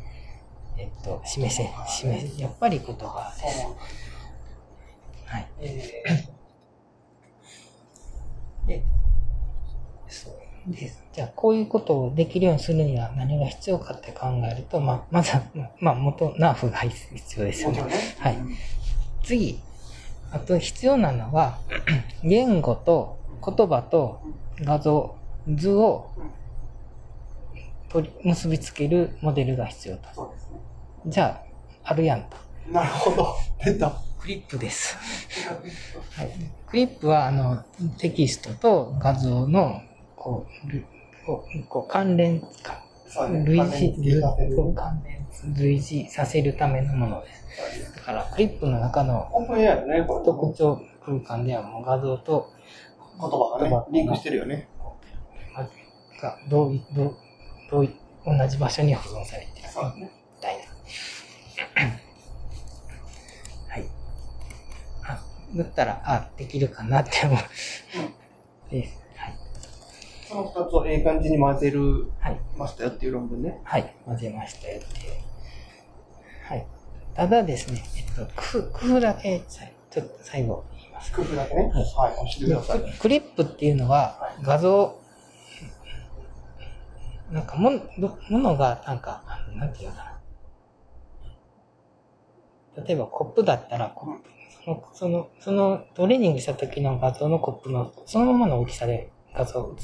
[0.78, 3.68] えっと、示せ、示せ、やっぱり言葉です。
[5.26, 5.48] はい。
[5.62, 6.30] え
[8.68, 8.84] で、
[10.08, 11.04] そうです。
[11.12, 15.44] じゃあ、こういうことをできるようにするには何が必要かって考えると、まあ、まずは、
[15.80, 17.84] まあ、元、ナーフが必要ですよね。
[18.20, 18.38] はい
[19.30, 19.60] 次、
[20.32, 21.60] あと必要なのは、
[22.24, 24.22] 言語と言葉と
[24.62, 25.16] 画像、
[25.48, 26.12] 図を
[27.90, 30.10] 取り結びつけるモデルが必要と。
[30.14, 30.60] そうですね。
[31.08, 31.42] じゃ
[31.84, 32.38] あ、あるやんと。
[32.72, 33.36] なるほど。
[33.64, 33.94] 出た。
[34.20, 34.98] クリップです。
[36.16, 36.30] はい、
[36.68, 37.64] クリップは、あの、
[37.98, 39.82] テキストと画像の、
[40.16, 40.86] こう、る
[41.26, 42.84] こうこう関連、か
[43.46, 44.22] 類似、
[44.76, 45.18] 関連
[45.58, 47.96] 類似させるためのものです。
[47.96, 49.30] だから、クリップの中の。
[50.24, 52.52] 特徴空間ではもう画像と
[53.20, 54.68] 言葉がね、リンクしてるよね。
[56.22, 57.18] がどういどう
[57.72, 59.94] どうい同じ場所に保存されているそう。
[59.96, 60.08] み
[60.42, 60.64] たいな。
[63.70, 63.86] はい。
[65.04, 65.20] あ、
[65.56, 67.40] だったら、あ、できるかなって思う。
[68.70, 69.00] です。
[69.16, 69.34] はい。
[70.28, 72.40] その二つをええ感じに混ぜるはい。
[72.58, 73.62] ましたよっていう論文ね。
[73.64, 73.96] はい。
[74.06, 75.29] 混ぜましたよっていう。
[77.20, 77.30] はい。
[77.30, 78.59] ただですね、えっと、工
[78.97, 81.11] 夫だけ、さちょっと最後言います。
[81.11, 81.63] 工夫だけね？
[81.63, 82.80] はいはい、教えてください。
[82.80, 84.99] ククリップっていうのは画像、
[87.32, 89.24] なんかもものがなんか、
[89.55, 90.03] なんていうのか
[92.76, 92.86] な。
[92.86, 94.30] 例えばコップだったらコップ、
[94.63, 99.76] その、その、そのトレーニングした時の画像のコップのそのままの大きさで画像を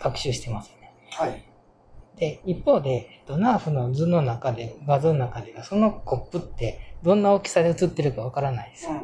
[0.00, 0.92] 学習してますよね。
[1.10, 1.44] はい。
[2.16, 8.88] で、一方で、えっと、ナーフの図の中で、画像の中では、そのコップってどんな大きさで映ってるかわからないです。
[8.88, 8.96] うん。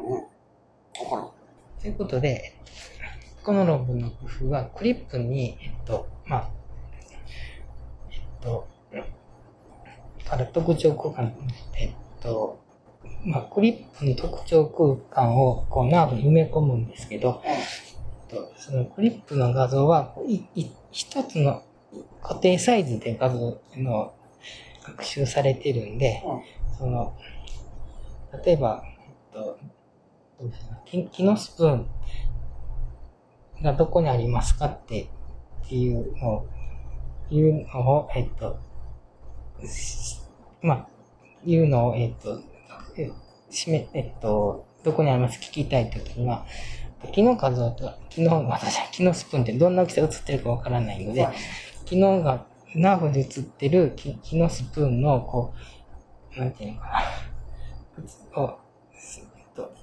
[1.81, 2.53] ということで、
[3.43, 6.49] この論文の工夫は、クリップに、えっと、まあ、
[8.11, 8.67] えっと、
[10.29, 11.33] から特徴空間、
[11.75, 11.91] えっ
[12.21, 12.61] と、
[13.25, 17.57] まあ、クリップの特徴空間をこうナーブに埋め込むんですけど、えっ
[18.29, 20.15] と、そのクリップの画像は、
[20.91, 21.63] 一つの
[22.21, 24.13] 固定サイズで画像の
[24.83, 26.23] 学習されてるんで、
[26.77, 27.15] その、
[28.45, 29.57] 例えば、えっと、
[30.39, 31.87] どう木のスプーン
[33.61, 35.09] がどこにありますかって
[35.65, 36.47] っていうのを、
[37.29, 38.57] いうのを、えっと、
[40.61, 40.87] まあ、
[41.45, 42.41] いうのを、えっと、
[43.49, 46.45] しめ、えっと、どこにあります聞きたいときには、
[47.13, 51.27] 木の画像と、木の、私は木のスプーンってどんな大きさが映ってるかわからないので、
[51.89, 55.53] はい木のが、ナーフで映ってる木木のスプーンの、こ
[56.35, 56.87] う、なんていうのか
[58.35, 58.59] な、を、
[59.37, 59.73] えっと、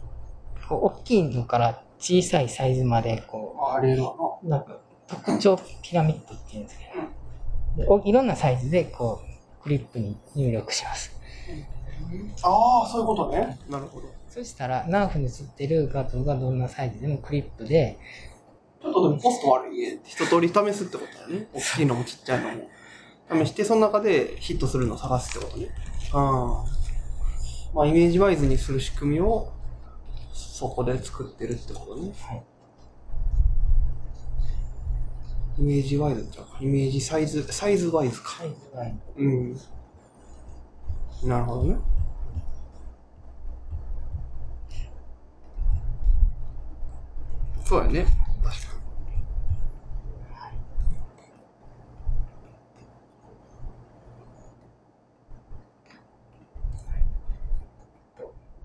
[0.68, 4.02] こう大きいのから小さいサイズまで、こあれだ
[4.44, 4.58] な。
[4.58, 4.78] んか、
[5.08, 6.78] 特徴ピラミッドっていうんです
[7.76, 11.12] けど、いろんなサイズで、こう、クリップに入力します。
[12.42, 13.58] ああ、そういうことね。
[13.68, 14.08] なるほど。
[14.28, 17.98] そしたら、ナーフに映ってる画像がどんなサイズでもクリップで、
[18.82, 20.00] ちょっとでもコスト悪いね。
[20.04, 21.48] 一通り試すってことだね。
[21.52, 22.50] 大きいのもちっちゃいの
[23.38, 23.44] も。
[23.44, 25.68] 試して、その中でヒットするのを探すってことね。
[26.12, 26.76] ああ。
[27.74, 29.52] まあ、イメージワイズにする仕組みを、
[30.32, 32.12] そこで作ってるってことね。
[32.20, 32.42] はい
[35.58, 36.64] イメージワイズじゃん。
[36.64, 38.28] イメージサイズ、サイズワイズか。
[38.40, 38.82] サイズが
[39.16, 39.58] うん。
[41.24, 41.76] なるほどね。
[47.64, 48.25] そうやね。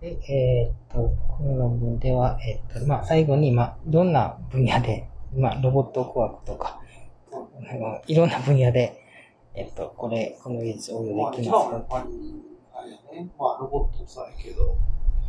[0.02, 6.82] で、えーっと、この論文では、えーっと、まあ、最後に、まあ、どんな分野で、まあ、ロボット工学とか、
[8.08, 9.00] いろんな分野で、
[9.54, 11.70] えっと、これ、この技術を応用でき一ますよ。
[11.70, 12.44] 番はやっぱり、
[12.74, 13.30] あれやね。
[13.38, 14.76] まあ、ロボットもそうやけど、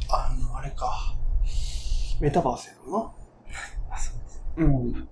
[0.09, 1.15] あの、あれか。
[2.21, 3.13] メタバースやろな。
[3.91, 5.09] あそうですうん。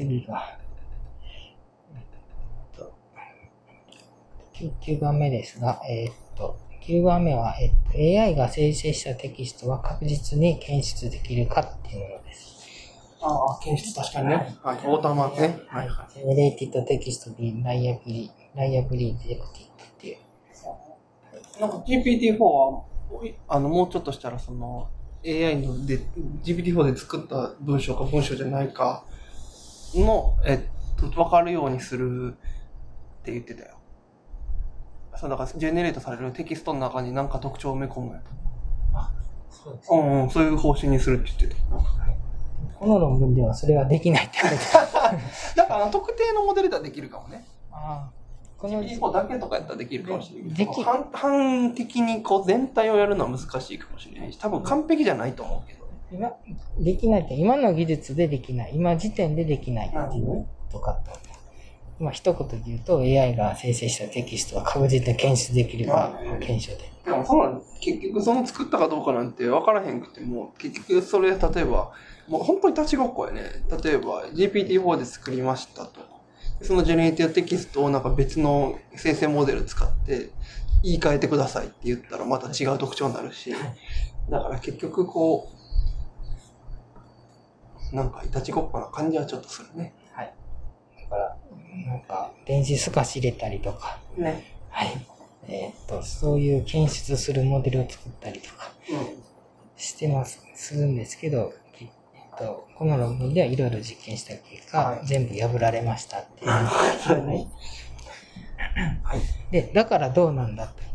[0.00, 0.58] 次が、
[4.80, 12.94] 9番目ですが、えー、っと、9番目は、えっと、AI が生成したテキストは確実に検出できるかっていうものです。
[13.22, 14.56] ああ、検出確かにね。
[14.62, 15.60] はい、オータマね。
[15.68, 15.88] はい。
[16.14, 21.60] generated text be reliably, reliably detected っていう。
[21.60, 22.84] なんか GPT-4 は、
[23.48, 24.88] あの、もうちょっとしたら、その、
[25.24, 26.00] AI ので、
[26.42, 29.04] GPT-4 で作った文章か文章じゃないか、
[29.96, 33.76] の、えっと、わかるようにするって言ってたよ。
[35.16, 38.20] そう、だから、ジェネレートされるテキストの中に何か特徴を埋め込むや
[39.50, 39.94] そうですと。
[39.94, 41.62] うんうん、そういう方針にするって言ってた。
[42.78, 44.64] この論文ではそれはできないって言われて
[45.56, 47.44] だから、特定のモデルではできるかもね。
[47.70, 48.20] ああ
[48.60, 55.79] この GPT-4 だけとかやったらできるかもしれないけど、でき反反的にこう全体をやるのは難しいかもしれないし、多分完璧じゃないと思うけどね。
[56.12, 56.32] 今、
[56.78, 58.72] できないって、今の技術でできない。
[58.74, 61.12] 今時点でできないっていうことかと。
[62.02, 66.90] まあ、一言で言うと、AI が生成したテキストは確実に検出できるか、検証で。
[67.04, 71.92] でもその結局その作ったかどうかなんて分からへんくても結局それ例えば
[72.28, 73.42] もう本当にいたちごっこやね
[73.82, 76.00] 例えば GPT-4 で作りましたと
[76.62, 80.30] その generative text をなんか別の生成モデル使って
[80.82, 83.54] 言い換えてくださいって言ったらまた違う特徴になるし
[84.30, 85.59] だから結局こう
[87.92, 90.34] なんかいたちごっこな感じはちょっとするねはい。
[91.02, 91.36] だから、
[91.86, 95.06] なんか、電子透かし入れたりとか、ねはい。
[95.48, 98.70] えーっと、そういう検出するモデルを作ったりとか
[99.76, 106.50] してます、するんですけど、きえっと、この論文ではいろいろ実験した結果、はい全部破られましたっていう。
[107.04, 107.48] そうね
[109.02, 109.20] はい。
[109.50, 110.89] で、だからどうなんだと。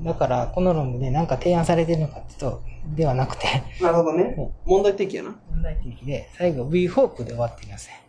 [0.00, 2.62] だから、この論文で何か提案されてるのかってと、
[2.96, 4.36] ではなくて、なるほどね。
[4.64, 5.36] 問題提起やな。
[5.50, 8.02] 問題的で、最後 We Hope で終わっていますね。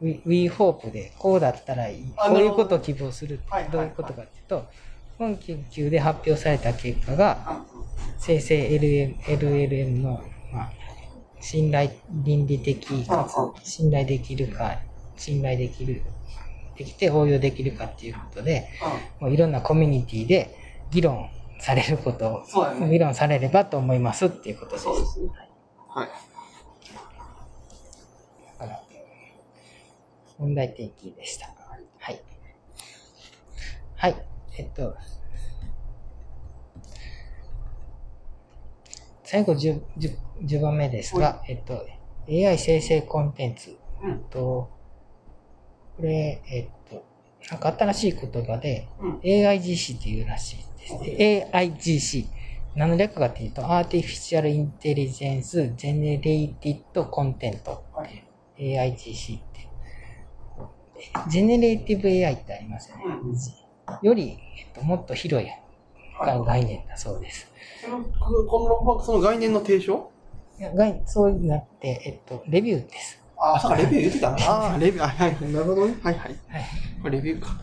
[0.00, 2.12] We, We Hope で、こうだったらいい。
[2.16, 3.40] あこういうことを希望する
[3.72, 4.66] どういうことかっていうと、
[5.18, 7.64] 本研究で発表された結果が、
[8.18, 10.22] 生成 LM LLM の、
[10.52, 10.70] まあ、
[11.40, 14.78] 信頼倫理的かつ信頼できるか、
[15.16, 16.02] 信頼できる、
[16.76, 18.68] できて応用できるかっていうことで、
[19.20, 20.57] もういろんなコミュニティで
[20.90, 21.28] 議論
[21.60, 24.86] されることを、ね議論されればと思いますっていうことです。
[24.86, 25.30] ですね
[25.88, 26.08] はい
[30.38, 31.46] 問題提起でした。
[31.98, 32.22] はい。
[33.96, 34.26] はい。
[34.56, 34.96] えっと、
[39.24, 41.84] 最後 10, 10, 10番目ですが、えっと、
[42.28, 43.76] AI 生成コンテンツ。
[44.00, 44.70] うんと、
[45.96, 47.04] これ、えっと、
[47.50, 50.67] なんか新しい言葉で、うん AIGC っていうらしい。
[50.86, 52.26] AIGC。
[52.74, 57.60] 何の略かっていうと、Artificial Intelligence Generated Content
[58.58, 59.68] AIGC って。
[61.28, 63.04] generative AI ってありますよね。
[64.02, 65.48] より、えっと、もっと広い
[66.20, 67.50] 概念だそうです。
[67.84, 70.10] そのここの論文はその概念の提唱？
[70.58, 73.22] いや概そうなって、えっと、レビューです。
[73.36, 74.36] ああ、そうか、レビュー言ってたな。
[74.40, 75.94] あ あ、レビュー、あはいはい、なるほどね。
[76.02, 76.36] はいはい。
[76.48, 76.64] はい。
[77.00, 77.60] これレビューか。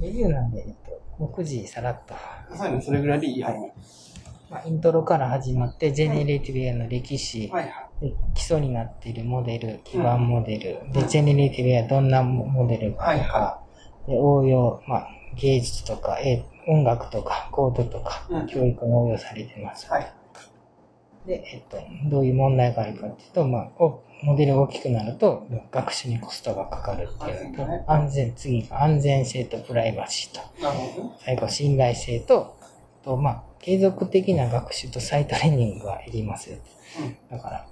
[0.00, 0.74] レビューなんで、
[1.20, 2.14] えっと、目次さらっと。
[2.54, 3.42] 最後それぐらいでいい。
[3.42, 3.72] はい。
[4.50, 7.68] まあ、イントロから始まって、 generative AI の歴史、はいは
[8.00, 8.10] い。
[8.10, 13.62] で基礎になっているモデル、基盤モデル、で、ジェネレーティブ AI どんなモデルがあるか、は
[14.08, 19.88] で、応用、まあ、芸術とか、え音楽とか、コードとか、うん教育に応用されてます。
[19.90, 20.12] はい。
[21.26, 21.78] で、えっと、
[22.10, 30.40] どういう問題があるかっていうと、まあ、おモデルが大きくなると、学習にコストがかかるっていうのと安全、次が安全性とプライバシーと。
[31.24, 32.56] 最後、信頼性と、
[33.02, 36.58] と、まあ、継続的な学習と再トレーニングがいりますよ。
[37.30, 37.66] だから、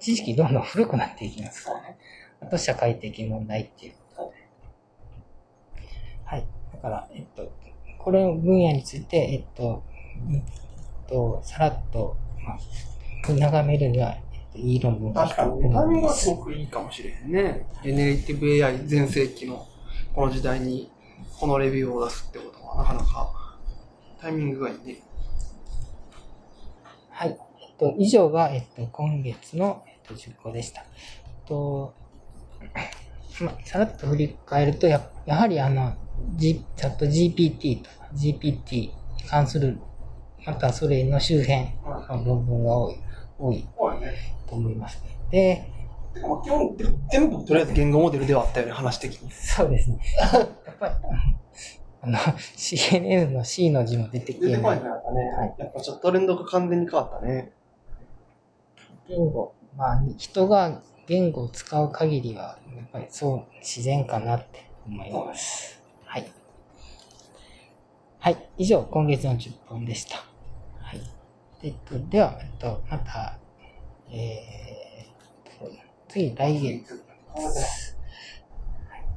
[0.00, 1.98] 知識どんどん古くなっていきますからね。
[2.40, 4.48] あと、社会的問題っていうことで。
[6.24, 6.46] はい。
[6.72, 7.52] だから、えっと、
[7.98, 9.82] これの分野について、えっと、
[10.32, 10.42] えっ
[11.08, 14.16] と、さらっと、まあ、眺めるには、
[14.58, 17.66] えっと、いい論文確かにね、タイミングはすすごくいいかもしれへんね。
[17.82, 19.66] ジェネレティブ AI 全盛期の
[20.14, 20.90] この時代に
[21.38, 23.32] このレビューを出すってことはなかなか
[24.20, 25.02] タイミングがいいね。
[27.10, 27.38] はい。
[27.60, 30.80] えっと、以上が、えっと、今月の、えっと、10個でした。
[30.80, 30.86] えっ
[31.46, 31.94] と、
[33.40, 35.94] まあ、さらっと振り返ると、ややはりあの、
[36.36, 38.94] G、チャット GPT とか GPT に
[39.28, 39.78] 関する、
[40.44, 42.96] またそれの周辺の論文が多い、
[43.38, 44.37] 多いそうやね。
[44.48, 45.02] と思います。
[45.30, 45.70] で、
[46.14, 46.76] てかまあ基本、
[47.10, 49.30] 全部とりあえず言語モデルではあったよね、話的に。
[49.30, 49.98] そうですね。
[50.66, 50.94] やっぱり、
[52.00, 54.46] あの、CNN の C の字も出てきて。
[54.46, 55.20] 出てこないな、やっぱね。
[55.30, 57.52] はいやっぱちょっとトレンドが完全に変わったね。
[59.08, 65.82] 言語、まあ、人が言語を使う限りは、やっぱりそう自然かなって思います。
[66.04, 66.30] はい。
[68.18, 68.50] はい。
[68.58, 70.18] 以上、今月の10本でした。
[70.80, 71.00] はい。
[71.62, 73.38] えっと、では、えっと、また、
[74.10, 75.70] えーと、
[76.08, 77.04] 次、来月。
[77.34, 77.44] はい。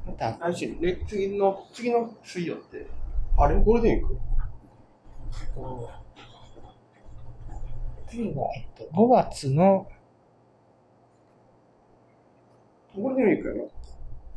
[0.06, 2.86] また、来週、ね、次の、次の水曜って、
[3.38, 4.18] あれゴールデンウィーク？
[8.08, 9.88] 次が、えっと、5月の
[12.94, 13.60] ゴールデンウィークやな。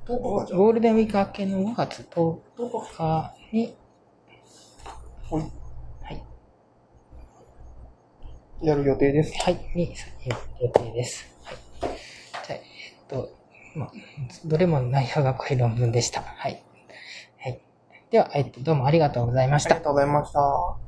[0.07, 2.39] ゴ10日じゃんゴールデンウィーク明けの5月10
[2.95, 3.75] 日に、
[5.29, 5.51] はいはい、
[8.61, 9.37] やる予定です。
[9.43, 9.93] はい、に
[10.61, 11.27] 予定です。
[11.43, 11.57] はい。
[12.47, 12.61] じゃあ、えっ
[13.07, 13.29] と、
[13.75, 13.91] まあ、
[14.45, 16.21] どれも内容が濃い論文でした。
[16.21, 16.63] はい。
[17.39, 17.61] はい。
[18.09, 19.85] では、えっと、どうもありがとうございましたありが。
[19.85, 20.84] とうございました。